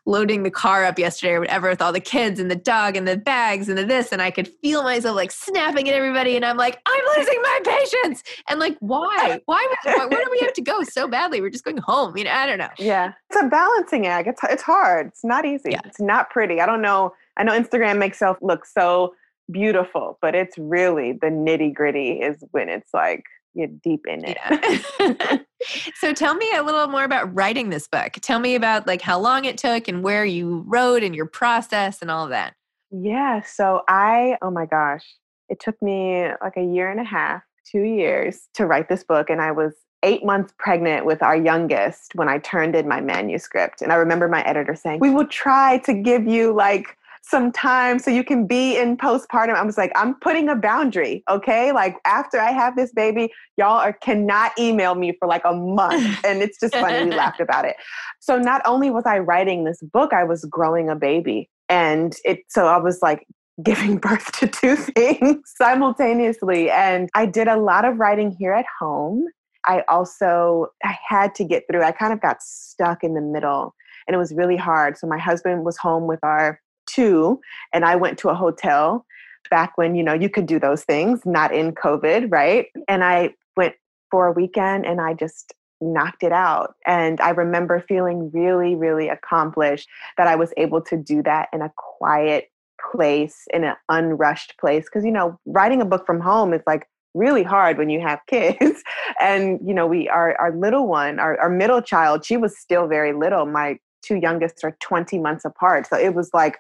loading 0.06 0.43
the 0.43 0.52
car 0.52 0.84
up 0.84 0.99
yesterday 0.99 1.34
or 1.34 1.39
whatever 1.39 1.69
with 1.69 1.82
all 1.82 1.93
the 1.93 2.02
kids 2.02 2.39
and 2.39 2.52
the 2.52 2.56
dog 2.56 2.97
and 2.97 3.08
the 3.08 3.15
bags 3.17 3.69
and 3.69 3.78
the 3.78 3.86
this. 3.86 4.12
And 4.12 4.21
I 4.21 4.30
could 4.30 4.47
feel 4.47 4.84
myself 4.84 5.15
like 5.15 5.32
snapping 5.32 5.88
at 5.88 5.95
everybody. 5.95 6.36
And 6.36 6.43
I'm 6.43 6.58
like, 6.58 6.82
I'm 6.86 7.04
losing 7.17 7.41
my 7.41 7.60
patience. 7.63 8.23
And 8.49 8.60
like, 8.60 8.78
why? 8.80 9.39
Why, 9.45 9.67
why 9.84 10.06
where 10.06 10.23
do 10.23 10.32
we 10.32 10.39
have 10.39 10.54
to 10.54 10.62
go 10.62 10.84
so 10.84 11.08
badly? 11.08 11.41
We're 11.41 11.49
just 11.49 11.63
going 11.63 11.78
home. 11.78 12.17
You 12.17 12.23
know, 12.23 12.32
I 12.32 12.45
don't 12.45 12.58
know. 12.58 12.69
Yeah. 12.78 13.13
It's 13.30 13.41
a 13.41 13.47
balancing 13.47 14.08
act. 14.08 14.28
It's, 14.28 14.41
it's 14.49 14.63
hard. 14.63 15.08
It's 15.08 15.23
not 15.23 15.45
easy. 15.45 15.71
Yeah. 15.71 15.82
It's 15.86 15.99
not 15.99 16.30
pretty. 16.30 16.62
I 16.62 16.65
don't 16.65 16.82
know. 16.82 17.13
I 17.38 17.43
know 17.43 17.60
Instagram 17.60 17.97
makes 17.97 18.17
self 18.19 18.38
look 18.41 18.65
so 18.65 19.15
beautiful, 19.52 20.17
but 20.21 20.34
it's 20.36 20.58
really 20.58 21.13
the 21.13 21.28
nitty 21.28 21.73
gritty 21.73 22.21
is 22.21 22.43
when 22.52 22.69
it's 22.69 22.93
like, 22.93 23.23
you're 23.53 23.67
deep 23.67 24.05
in 24.07 24.25
it. 24.25 24.37
Yeah. 24.39 25.37
so 25.95 26.13
tell 26.13 26.35
me 26.35 26.49
a 26.55 26.63
little 26.63 26.87
more 26.87 27.03
about 27.03 27.33
writing 27.33 27.69
this 27.69 27.87
book. 27.87 28.13
Tell 28.21 28.39
me 28.39 28.55
about 28.55 28.87
like 28.87 29.01
how 29.01 29.19
long 29.19 29.45
it 29.45 29.57
took 29.57 29.87
and 29.87 30.03
where 30.03 30.25
you 30.25 30.63
wrote 30.67 31.03
and 31.03 31.15
your 31.15 31.25
process 31.25 32.01
and 32.01 32.09
all 32.09 32.23
of 32.23 32.29
that. 32.31 32.55
Yeah. 32.91 33.41
So 33.41 33.81
I, 33.87 34.37
oh 34.41 34.51
my 34.51 34.65
gosh, 34.65 35.03
it 35.49 35.59
took 35.59 35.81
me 35.81 36.27
like 36.41 36.57
a 36.57 36.63
year 36.63 36.89
and 36.89 36.99
a 36.99 37.03
half, 37.03 37.41
two 37.69 37.83
years 37.83 38.47
to 38.55 38.65
write 38.65 38.89
this 38.89 39.03
book. 39.03 39.29
And 39.29 39.41
I 39.41 39.51
was 39.51 39.73
eight 40.03 40.25
months 40.25 40.53
pregnant 40.57 41.05
with 41.05 41.23
our 41.23 41.35
youngest 41.35 42.13
when 42.15 42.27
I 42.27 42.37
turned 42.39 42.75
in 42.75 42.87
my 42.87 43.01
manuscript. 43.01 43.81
And 43.81 43.91
I 43.91 43.95
remember 43.95 44.27
my 44.27 44.43
editor 44.43 44.75
saying, 44.75 44.99
We 44.99 45.09
will 45.09 45.27
try 45.27 45.79
to 45.79 45.93
give 45.93 46.27
you 46.27 46.53
like 46.53 46.97
some 47.23 47.51
time 47.51 47.99
so 47.99 48.12
you 48.12 48.23
can 48.23 48.45
be 48.45 48.77
in 48.77 48.97
postpartum. 48.97 49.55
I 49.55 49.63
was 49.63 49.77
like, 49.77 49.91
I'm 49.95 50.15
putting 50.15 50.49
a 50.49 50.55
boundary, 50.55 51.23
okay? 51.29 51.71
Like 51.71 51.95
after 52.05 52.39
I 52.39 52.51
have 52.51 52.75
this 52.75 52.91
baby, 52.91 53.31
y'all 53.57 53.79
are 53.79 53.93
cannot 53.93 54.51
email 54.59 54.95
me 54.95 55.15
for 55.17 55.27
like 55.27 55.43
a 55.45 55.53
month. 55.53 56.19
And 56.25 56.41
it's 56.41 56.59
just 56.59 56.75
funny, 56.75 57.05
we 57.05 57.15
laughed 57.15 57.39
about 57.39 57.65
it. 57.65 57.75
So 58.19 58.38
not 58.38 58.62
only 58.65 58.89
was 58.89 59.03
I 59.05 59.19
writing 59.19 59.63
this 59.63 59.81
book, 59.81 60.13
I 60.13 60.23
was 60.23 60.45
growing 60.45 60.89
a 60.89 60.95
baby. 60.95 61.49
And 61.69 62.15
it 62.23 62.39
so 62.49 62.67
I 62.67 62.77
was 62.77 63.01
like 63.01 63.25
giving 63.62 63.97
birth 64.07 64.31
to 64.33 64.47
two 64.47 64.75
things 64.75 65.39
simultaneously. 65.57 66.69
And 66.69 67.09
I 67.15 67.25
did 67.25 67.47
a 67.47 67.57
lot 67.57 67.86
of 67.86 67.97
writing 67.97 68.31
here 68.31 68.53
at 68.53 68.65
home. 68.79 69.25
I 69.65 69.83
also 69.88 70.67
I 70.83 70.97
had 71.07 71.36
to 71.36 71.45
get 71.45 71.63
through. 71.69 71.83
I 71.83 71.91
kind 71.91 72.12
of 72.12 72.21
got 72.21 72.41
stuck 72.41 73.03
in 73.03 73.13
the 73.13 73.21
middle 73.21 73.75
and 74.07 74.15
it 74.15 74.17
was 74.17 74.33
really 74.33 74.57
hard. 74.57 74.97
So 74.97 75.07
my 75.07 75.17
husband 75.17 75.63
was 75.63 75.77
home 75.77 76.07
with 76.07 76.19
our 76.23 76.59
two 76.86 77.39
and 77.74 77.86
I 77.86 77.96
went 77.96 78.17
to 78.19 78.30
a 78.30 78.36
hotel 78.36 79.06
back 79.50 79.78
when, 79.78 79.96
you 79.96 80.04
know, 80.04 80.13
you 80.13 80.30
could 80.30 80.46
do 80.46 80.60
those 80.60 80.84
things, 80.84 81.22
not 81.26 81.54
in 81.54 81.74
COVID, 81.74 82.32
right? 82.32 82.67
And 82.88 83.04
I 83.04 83.34
went 83.56 83.76
for 84.10 84.28
a 84.28 84.32
weekend 84.32 84.86
and 84.86 85.02
I 85.02 85.13
just 85.13 85.54
knocked 85.82 86.24
it 86.24 86.32
out. 86.32 86.76
And 86.86 87.19
I 87.22 87.32
remember 87.32 87.84
feeling 87.88 88.32
really, 88.34 88.76
really 88.76 89.10
accomplished 89.10 89.88
that 90.17 90.28
I 90.28 90.36
was 90.36 90.54
able 90.58 90.82
to 90.82 90.98
do 90.98 91.22
that 91.24 91.50
in 91.54 91.62
a 91.62 91.72
quiet 91.76 92.50
place, 92.91 93.46
in 93.54 93.63
an 93.63 93.76
unrushed 93.89 94.56
place. 94.60 94.86
Because, 94.86 95.06
you 95.06 95.12
know, 95.12 95.39
writing 95.46 95.82
a 95.82 95.86
book 95.86 96.06
from 96.06 96.19
home 96.19 96.54
is 96.54 96.62
like 96.65 96.88
really 97.13 97.43
hard 97.43 97.78
when 97.78 97.89
you 97.89 98.00
have 98.00 98.19
kids. 98.30 98.84
and, 99.22 99.60
you 99.65 99.74
know, 99.74 99.86
we, 99.86 100.08
our, 100.10 100.39
our 100.39 100.56
little 100.56 100.88
one, 100.88 101.19
our, 101.19 101.39
our 101.39 101.50
middle 101.50 101.82
child, 101.82 102.26
she 102.26 102.38
was 102.38 102.58
still 102.58 102.88
very 102.88 103.13
little. 103.13 103.46
My 103.46 103.78
two 104.03 104.15
youngest 104.15 104.63
are 104.63 104.77
20 104.79 105.19
months 105.19 105.45
apart. 105.45 105.87
So 105.87 105.97
it 105.97 106.13
was 106.13 106.29
like 106.33 106.57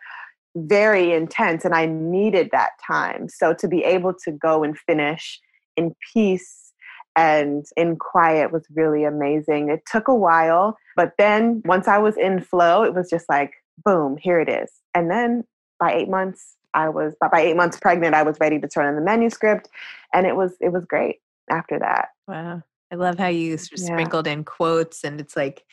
very 0.55 1.13
intense 1.13 1.65
and 1.65 1.73
I 1.73 1.85
needed 1.85 2.49
that 2.51 2.71
time. 2.85 3.27
So 3.29 3.53
to 3.53 3.67
be 3.67 3.83
able 3.83 4.13
to 4.23 4.31
go 4.31 4.63
and 4.63 4.77
finish 4.77 5.39
in 5.75 5.95
peace 6.13 6.73
and 7.15 7.65
in 7.77 7.97
quiet 7.97 8.51
was 8.51 8.65
really 8.73 9.03
amazing. 9.03 9.69
It 9.69 9.83
took 9.85 10.07
a 10.07 10.15
while, 10.15 10.77
but 10.95 11.13
then 11.17 11.61
once 11.65 11.87
I 11.87 11.97
was 11.97 12.17
in 12.17 12.41
flow, 12.41 12.83
it 12.83 12.93
was 12.93 13.09
just 13.09 13.27
like, 13.29 13.53
boom, 13.83 14.17
here 14.17 14.39
it 14.39 14.49
is. 14.49 14.71
And 14.95 15.09
then 15.11 15.43
by 15.79 15.93
eight 15.93 16.09
months, 16.09 16.55
I 16.73 16.89
was 16.89 17.13
by 17.19 17.41
eight 17.41 17.55
months 17.55 17.79
pregnant, 17.79 18.15
I 18.15 18.23
was 18.23 18.37
ready 18.39 18.59
to 18.59 18.67
turn 18.67 18.87
in 18.87 18.95
the 18.95 19.01
manuscript. 19.01 19.69
And 20.13 20.25
it 20.25 20.35
was 20.35 20.53
it 20.59 20.69
was 20.69 20.85
great 20.85 21.17
after 21.49 21.77
that. 21.79 22.09
Wow. 22.27 22.63
I 22.91 22.95
love 22.95 23.17
how 23.17 23.27
you 23.27 23.51
yeah. 23.51 23.57
sprinkled 23.57 24.27
in 24.27 24.43
quotes 24.43 25.03
and 25.03 25.19
it's 25.19 25.35
like 25.35 25.63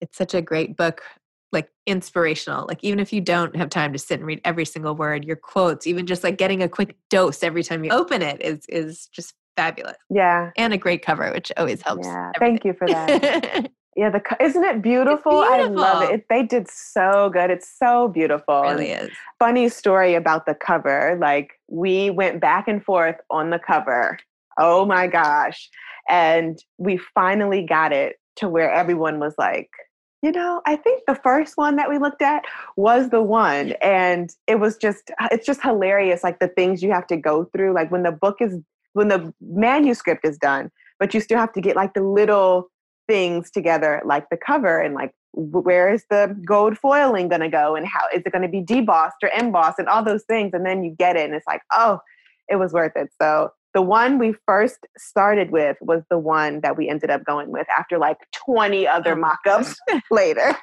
it's 0.00 0.16
such 0.16 0.34
a 0.34 0.42
great 0.42 0.76
book 0.76 1.02
like 1.52 1.70
inspirational. 1.86 2.66
Like 2.66 2.82
even 2.82 3.00
if 3.00 3.12
you 3.12 3.20
don't 3.20 3.56
have 3.56 3.70
time 3.70 3.92
to 3.92 3.98
sit 3.98 4.18
and 4.18 4.26
read 4.26 4.40
every 4.44 4.64
single 4.64 4.94
word, 4.94 5.24
your 5.24 5.36
quotes, 5.36 5.86
even 5.86 6.06
just 6.06 6.24
like 6.24 6.38
getting 6.38 6.62
a 6.62 6.68
quick 6.68 6.96
dose 7.08 7.42
every 7.42 7.62
time 7.62 7.84
you 7.84 7.90
open 7.90 8.22
it 8.22 8.40
is 8.42 8.66
is 8.68 9.08
just 9.12 9.34
fabulous. 9.56 9.96
Yeah. 10.10 10.50
And 10.56 10.72
a 10.72 10.78
great 10.78 11.04
cover, 11.04 11.30
which 11.32 11.50
always 11.56 11.82
helps. 11.82 12.06
Yeah. 12.06 12.32
everything. 12.34 12.58
Thank 12.58 12.64
you 12.64 12.72
for 12.74 12.86
that. 12.88 13.70
yeah, 13.96 14.10
the 14.10 14.20
isn't 14.40 14.64
it 14.64 14.82
beautiful? 14.82 15.32
I 15.32 15.62
love 15.62 16.02
it. 16.02 16.10
it. 16.10 16.24
They 16.28 16.42
did 16.42 16.68
so 16.68 17.30
good. 17.32 17.50
It's 17.50 17.72
so 17.78 18.08
beautiful. 18.08 18.62
It 18.64 18.72
really 18.72 18.90
is. 18.90 19.10
funny 19.38 19.68
story 19.68 20.14
about 20.14 20.46
the 20.46 20.54
cover. 20.54 21.16
Like 21.20 21.52
we 21.68 22.10
went 22.10 22.40
back 22.40 22.68
and 22.68 22.84
forth 22.84 23.16
on 23.30 23.50
the 23.50 23.58
cover. 23.58 24.18
Oh 24.58 24.84
my 24.84 25.06
gosh. 25.06 25.70
And 26.08 26.58
we 26.78 27.00
finally 27.14 27.64
got 27.64 27.92
it 27.92 28.16
to 28.36 28.48
where 28.48 28.72
everyone 28.72 29.18
was 29.18 29.34
like, 29.38 29.70
you 30.22 30.32
know, 30.32 30.62
I 30.66 30.76
think 30.76 31.02
the 31.06 31.14
first 31.14 31.56
one 31.56 31.76
that 31.76 31.88
we 31.88 31.98
looked 31.98 32.22
at 32.22 32.44
was 32.76 33.10
the 33.10 33.22
one. 33.22 33.72
And 33.82 34.30
it 34.46 34.60
was 34.60 34.76
just, 34.76 35.10
uh, 35.20 35.28
it's 35.30 35.46
just 35.46 35.62
hilarious. 35.62 36.24
Like 36.24 36.38
the 36.38 36.48
things 36.48 36.82
you 36.82 36.90
have 36.90 37.06
to 37.08 37.16
go 37.16 37.44
through. 37.44 37.74
Like 37.74 37.90
when 37.90 38.02
the 38.02 38.12
book 38.12 38.36
is, 38.40 38.58
when 38.94 39.08
the 39.08 39.32
manuscript 39.40 40.24
is 40.26 40.38
done, 40.38 40.70
but 40.98 41.12
you 41.12 41.20
still 41.20 41.38
have 41.38 41.52
to 41.52 41.60
get 41.60 41.76
like 41.76 41.94
the 41.94 42.02
little 42.02 42.70
things 43.06 43.50
together, 43.50 44.02
like 44.04 44.28
the 44.30 44.36
cover 44.36 44.80
and 44.80 44.94
like 44.94 45.12
where 45.36 45.92
is 45.92 46.04
the 46.08 46.34
gold 46.46 46.78
foiling 46.78 47.28
going 47.28 47.42
to 47.42 47.48
go 47.48 47.76
and 47.76 47.86
how 47.86 48.00
is 48.14 48.22
it 48.24 48.32
going 48.32 48.42
to 48.42 48.48
be 48.48 48.62
debossed 48.62 49.22
or 49.22 49.28
embossed 49.38 49.78
and 49.78 49.86
all 49.86 50.02
those 50.02 50.24
things 50.24 50.52
and 50.54 50.64
then 50.64 50.82
you 50.82 50.90
get 50.98 51.14
it 51.14 51.26
and 51.26 51.34
it's 51.34 51.46
like 51.46 51.60
oh 51.72 52.00
it 52.48 52.56
was 52.56 52.72
worth 52.72 52.92
it 52.96 53.10
so 53.20 53.50
the 53.76 53.82
one 53.82 54.18
we 54.18 54.34
first 54.46 54.86
started 54.96 55.50
with 55.50 55.76
was 55.82 56.02
the 56.08 56.16
one 56.18 56.62
that 56.62 56.78
we 56.78 56.88
ended 56.88 57.10
up 57.10 57.22
going 57.26 57.50
with 57.50 57.66
after 57.68 57.98
like 57.98 58.16
20 58.32 58.86
other 58.88 59.12
Oh 59.12 59.16
mock-ups 59.16 59.76
later 60.10 60.56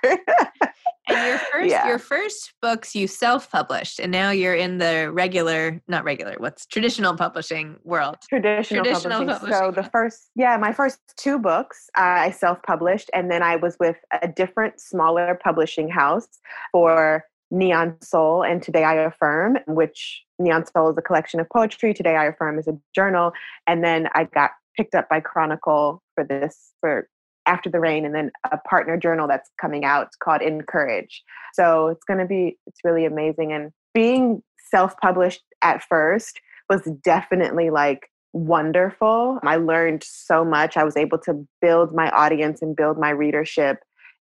And 1.08 1.28
your 1.28 1.38
first 1.38 1.70
Yeah. 1.70 1.88
your 1.88 2.00
first 2.00 2.54
books 2.60 2.96
you 2.96 3.08
self-published 3.08 4.00
and 4.00 4.12
now 4.12 4.32
you're 4.32 4.56
in 4.56 4.80
the 4.80 5.12
regular 5.14 5.80
not 5.88 6.04
regular, 6.04 6.34
what's 6.40 6.66
traditional 6.66 7.16
publishing 7.16 7.76
world. 7.84 8.18
traditional, 8.28 8.84
Traditional 8.84 9.26
publishing. 9.28 9.54
So 9.54 9.70
the 9.70 9.84
first, 9.84 10.32
yeah, 10.36 10.58
my 10.58 10.74
first 10.74 11.00
two 11.16 11.38
books 11.38 11.92
uh, 11.96 12.02
I 12.02 12.32
self-published, 12.32 13.12
and 13.14 13.30
then 13.30 13.44
I 13.44 13.58
was 13.58 13.78
with 13.80 13.98
a 14.24 14.28
different, 14.28 14.80
smaller 14.82 15.40
publishing 15.44 15.88
house 15.88 16.28
for 16.72 17.26
Neon 17.54 17.96
Soul 18.02 18.44
and 18.44 18.64
Today 18.64 18.84
I 18.84 18.96
Affirm, 18.96 19.60
which 19.68 20.24
Neon 20.40 20.66
Soul 20.66 20.90
is 20.90 20.98
a 20.98 21.02
collection 21.04 21.40
of 21.40 21.48
poetry. 21.50 21.94
Today 21.94 22.16
I 22.16 22.26
Affirm 22.26 22.58
is 22.58 22.68
a 22.68 22.78
journal, 22.96 23.32
and 23.68 23.84
then 23.84 24.10
I 24.16 24.24
got 24.24 24.52
picked 24.76 24.96
up 24.96 25.08
by 25.08 25.20
Chronicle 25.20 26.02
for 26.16 26.24
this 26.24 26.74
for 26.82 27.08
After 27.46 27.70
the 27.70 27.80
Rain, 27.80 28.06
and 28.06 28.16
then 28.16 28.32
a 28.52 28.58
partner 28.68 28.98
journal 28.98 29.28
that's 29.28 29.52
coming 29.62 29.86
out 29.86 30.08
called 30.22 30.42
Encourage. 30.42 31.22
So 31.54 31.90
it's 31.90 32.04
going 32.04 32.20
to 32.20 32.26
be, 32.26 32.58
it's 32.66 32.80
really 32.84 33.06
amazing, 33.06 33.54
and 33.54 33.72
being 33.94 34.42
self-published 34.72 35.44
at 35.62 35.84
first 35.84 36.42
was 36.72 36.82
definitely 37.04 37.70
like 37.70 38.10
wonderful. 38.32 39.38
I 39.44 39.58
learned 39.58 40.04
so 40.04 40.44
much. 40.44 40.76
I 40.76 40.84
was 40.84 40.98
able 40.98 41.20
to 41.20 41.48
build 41.62 41.94
my 41.94 42.10
audience 42.10 42.64
and 42.64 42.76
build 42.76 42.98
my 42.98 43.12
readership 43.12 43.78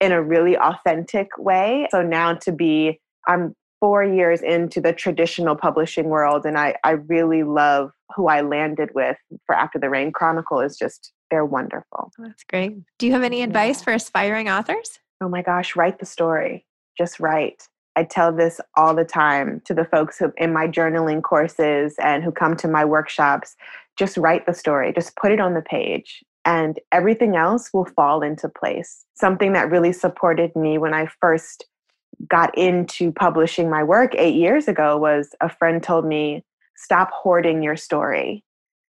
in 0.00 0.12
a 0.12 0.22
really 0.22 0.56
authentic 0.56 1.26
way. 1.38 1.88
So 1.90 2.02
now 2.02 2.34
to 2.34 2.52
be, 2.52 3.00
I'm 3.26 3.54
four 3.80 4.02
years 4.04 4.40
into 4.40 4.80
the 4.80 4.92
traditional 4.92 5.54
publishing 5.56 6.06
world, 6.08 6.46
and 6.46 6.56
I, 6.58 6.76
I 6.84 6.92
really 6.92 7.42
love 7.42 7.90
who 8.14 8.28
I 8.28 8.40
landed 8.40 8.90
with 8.94 9.16
for 9.44 9.54
After 9.54 9.78
the 9.78 9.90
Rain 9.90 10.12
Chronicle 10.12 10.60
is 10.60 10.76
just, 10.78 11.12
they're 11.30 11.44
wonderful. 11.44 12.10
Oh, 12.18 12.24
that's 12.24 12.44
great. 12.44 12.76
Do 12.98 13.06
you 13.06 13.12
have 13.12 13.22
any 13.24 13.42
advice 13.42 13.80
Yeah. 13.80 13.84
for 13.84 13.92
aspiring 13.92 14.48
authors? 14.48 14.98
Oh 15.20 15.28
my 15.28 15.42
gosh, 15.42 15.76
write 15.76 15.98
the 15.98 16.06
story. 16.06 16.64
Just 16.96 17.20
write. 17.20 17.68
I 17.96 18.04
tell 18.04 18.32
this 18.32 18.60
all 18.76 18.94
the 18.94 19.04
time 19.04 19.62
to 19.64 19.74
the 19.74 19.84
folks 19.86 20.18
who 20.18 20.32
in 20.36 20.52
my 20.52 20.68
journaling 20.68 21.22
courses 21.22 21.94
and 21.98 22.22
who 22.22 22.30
come 22.30 22.56
to 22.58 22.68
my 22.68 22.84
workshops. 22.84 23.56
Just 23.98 24.18
write 24.18 24.44
the 24.46 24.52
story. 24.52 24.92
Just 24.92 25.16
put 25.16 25.32
it 25.32 25.40
on 25.40 25.54
the 25.54 25.62
page 25.62 26.22
and 26.44 26.78
everything 26.92 27.36
else 27.36 27.70
will 27.72 27.86
fall 27.86 28.22
into 28.22 28.48
place. 28.50 29.04
Something 29.14 29.54
that 29.54 29.70
really 29.70 29.92
supported 29.92 30.54
me 30.54 30.76
when 30.76 30.92
I 30.94 31.08
first 31.20 31.64
got 32.28 32.56
into 32.56 33.12
publishing 33.12 33.70
my 33.70 33.82
work 33.82 34.14
8 34.14 34.34
years 34.34 34.68
ago 34.68 34.96
was 34.96 35.34
a 35.40 35.48
friend 35.48 35.82
told 35.82 36.06
me 36.06 36.44
stop 36.76 37.10
hoarding 37.12 37.62
your 37.62 37.76
story. 37.76 38.42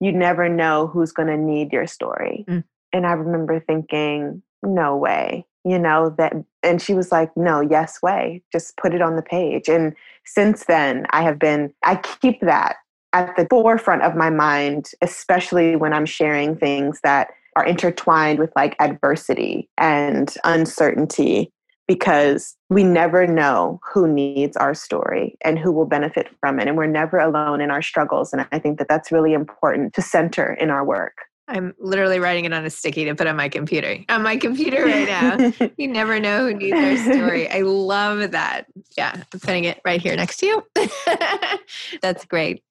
You 0.01 0.13
never 0.13 0.49
know 0.49 0.87
who's 0.87 1.13
going 1.13 1.29
to 1.29 1.37
need 1.37 1.73
your 1.73 1.87
story. 1.87 2.45
Mm. 2.49 2.65
And 2.93 3.07
I 3.07 3.13
remember 3.13 3.61
thinking, 3.61 4.43
no 4.63 4.97
way 4.97 5.47
you 5.65 5.79
know 5.79 6.15
that 6.17 6.33
and 6.63 6.81
she 6.81 6.95
was 6.95 7.13
like 7.13 7.31
no 7.37 7.61
yes 7.61 8.01
way 8.03 8.43
just 8.53 8.77
put 8.77 8.95
it 8.95 9.03
on 9.03 9.17
the 9.17 9.23
page 9.23 9.69
and 9.69 9.95
since 10.25 10.65
then 10.65 11.07
i 11.11 11.23
have 11.23 11.39
been 11.39 11.73
i 11.85 11.97
keep 11.97 12.41
that 12.41 12.77
at 13.13 13.35
the 13.37 13.47
forefront 13.51 14.03
of 14.03 14.17
my 14.17 14.31
mind 14.31 14.91
especially 15.03 15.77
when 15.77 15.93
i'm 15.93 16.07
sharing 16.07 16.57
things 16.57 17.01
that 17.03 17.29
are 17.57 17.67
intertwined 17.67 18.39
with 18.39 18.51
like 18.57 18.77
adversity 18.81 19.69
and 19.77 20.35
uncertainty 20.45 21.51
because 21.91 22.57
we 22.69 22.85
never 22.85 23.27
know 23.27 23.81
who 23.83 24.07
needs 24.07 24.57
our 24.57 24.75
story 24.75 25.37
and 25.45 25.59
who 25.59 25.73
will 25.73 25.87
benefit 25.87 26.29
from 26.39 26.61
it 26.61 26.69
and 26.69 26.77
we're 26.77 26.87
never 26.87 27.19
alone 27.19 27.61
in 27.61 27.69
our 27.69 27.83
struggles 27.83 28.33
and 28.33 28.47
i 28.53 28.61
think 28.61 28.79
that 28.79 28.87
that's 28.89 29.11
really 29.11 29.33
important 29.33 29.93
to 29.93 30.01
center 30.01 30.53
in 30.61 30.71
our 30.71 30.85
work 30.85 31.17
I'm 31.49 31.75
literally 31.81 32.21
writing 32.21 32.45
it 32.45 32.53
on 32.53 32.65
a 32.65 32.71
sticky 32.71 33.07
to 33.07 33.15
put 33.17 33.27
on 33.27 33.35
my 33.35 33.49
computer. 33.49 33.97
On 34.09 34.23
my 34.23 34.37
computer 34.37 34.85
right 34.85 35.09
now. 35.09 35.69
you 35.77 35.89
never 35.89 36.21
know 36.21 36.47
who 36.47 36.55
needs 36.55 36.77
their 36.77 37.13
story. 37.13 37.51
I 37.51 37.63
love 37.63 38.31
that. 38.31 38.67
Yeah, 38.97 39.21
I'm 39.33 39.41
putting 39.41 39.65
it 39.65 39.81
right 39.85 40.01
here 40.01 40.15
next 40.15 40.37
to 40.39 40.47
you. 40.47 40.67
That's 42.03 42.25
great. 42.25 42.63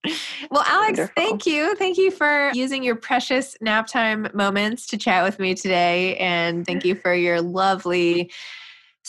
Well, 0.49 0.63
Alex, 0.65 0.97
Wonderful. 0.97 1.13
thank 1.17 1.45
you. 1.45 1.75
Thank 1.75 1.97
you 1.97 2.09
for 2.09 2.51
using 2.53 2.81
your 2.81 2.95
precious 2.95 3.57
nap 3.59 3.87
time 3.87 4.29
moments 4.33 4.87
to 4.87 4.97
chat 4.97 5.25
with 5.25 5.39
me 5.39 5.55
today. 5.55 6.15
And 6.15 6.65
thank 6.65 6.85
you 6.85 6.95
for 6.95 7.13
your 7.13 7.41
lovely, 7.41 8.31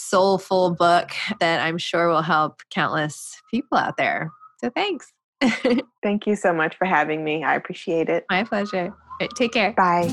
soulful 0.01 0.75
book 0.75 1.11
that 1.41 1.61
I'm 1.61 1.79
sure 1.79 2.09
will 2.09 2.23
help 2.23 2.63
countless 2.71 3.41
people 3.51 3.79
out 3.79 3.97
there. 3.97 4.31
So 4.59 4.71
thanks. 4.75 5.13
thank 6.03 6.27
you 6.27 6.37
so 6.37 6.53
much 6.53 6.77
for 6.77 6.85
having 6.85 7.25
me 7.25 7.43
i 7.43 7.55
appreciate 7.55 8.11
it 8.11 8.27
My 8.29 8.45
pleasure. 8.45 8.89
All 8.89 9.17
right, 9.23 9.31
take 9.37 9.53
care. 9.53 9.73
bye 9.73 10.13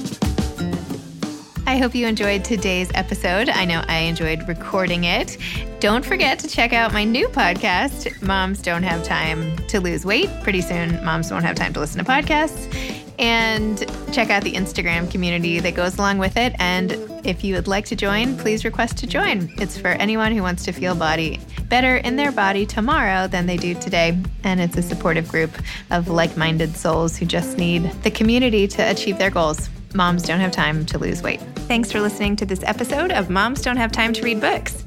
I 1.68 1.76
hope 1.76 1.94
you 1.94 2.08
enjoyed 2.08 2.46
today's 2.46 2.90
episode. 2.94 3.50
I 3.50 3.66
know 3.66 3.84
I 3.90 3.98
enjoyed 3.98 4.48
recording 4.48 5.04
it. 5.04 5.38
Don't 5.82 6.06
forget 6.06 6.40
to 6.40 6.48
check 6.48 6.72
out 6.72 6.94
my 6.94 7.04
new 7.04 7.28
podcast, 7.28 8.22
Moms 8.22 8.62
Don't 8.62 8.84
Have 8.84 9.04
Time 9.04 9.54
to 9.68 9.82
Lose 9.82 10.06
Weight. 10.06 10.30
Pretty 10.44 10.62
soon, 10.62 11.04
moms 11.04 11.30
won't 11.30 11.44
have 11.44 11.58
time 11.58 11.74
to 11.74 11.82
listen 11.82 12.02
to 12.02 12.10
podcasts. 12.10 13.07
And 13.20 13.80
check 14.14 14.30
out 14.30 14.44
the 14.44 14.54
Instagram 14.54 15.10
community 15.10 15.60
that 15.60 15.76
goes 15.76 15.98
along 15.98 16.20
with 16.20 16.38
it. 16.38 16.56
And 16.60 16.92
if 17.26 17.44
you 17.44 17.56
would 17.56 17.68
like 17.68 17.86
to 17.86 17.96
join, 17.96 18.38
please 18.38 18.64
request 18.64 18.98
to 19.00 19.08
join. 19.08 19.52
It's 19.58 19.78
for 19.78 19.90
anyone 19.90 20.32
who 20.32 20.42
wants 20.42 20.64
to 20.66 20.72
feel 20.72 20.96
body 20.96 21.40
better 21.70 21.98
in 21.98 22.16
their 22.16 22.32
body 22.32 22.66
tomorrow 22.66 23.28
than 23.28 23.46
they 23.46 23.58
do 23.58 23.74
today. 23.74 24.18
And 24.44 24.62
it's 24.62 24.78
a 24.78 24.82
supportive 24.82 25.28
group 25.28 25.52
of 25.92 26.08
like 26.08 26.38
minded 26.38 26.76
souls 26.76 27.18
who 27.18 27.26
just 27.26 27.58
need 27.58 27.84
the 28.04 28.12
community 28.12 28.68
to 28.68 28.82
achieve 28.82 29.18
their 29.18 29.32
goals. 29.32 29.70
Moms 29.94 30.24
don't 30.24 30.40
have 30.40 30.52
time 30.52 30.86
to 30.88 30.98
lose 30.98 31.22
weight. 31.22 31.42
Thanks 31.68 31.92
for 31.92 32.00
listening 32.00 32.36
to 32.38 32.46
this 32.46 32.64
episode 32.64 33.12
of 33.12 33.30
Moms 33.30 33.62
Don't 33.62 33.78
Have 33.78 33.92
Time 33.92 34.14
to 34.14 34.22
Read 34.22 34.40
Books. 34.40 34.87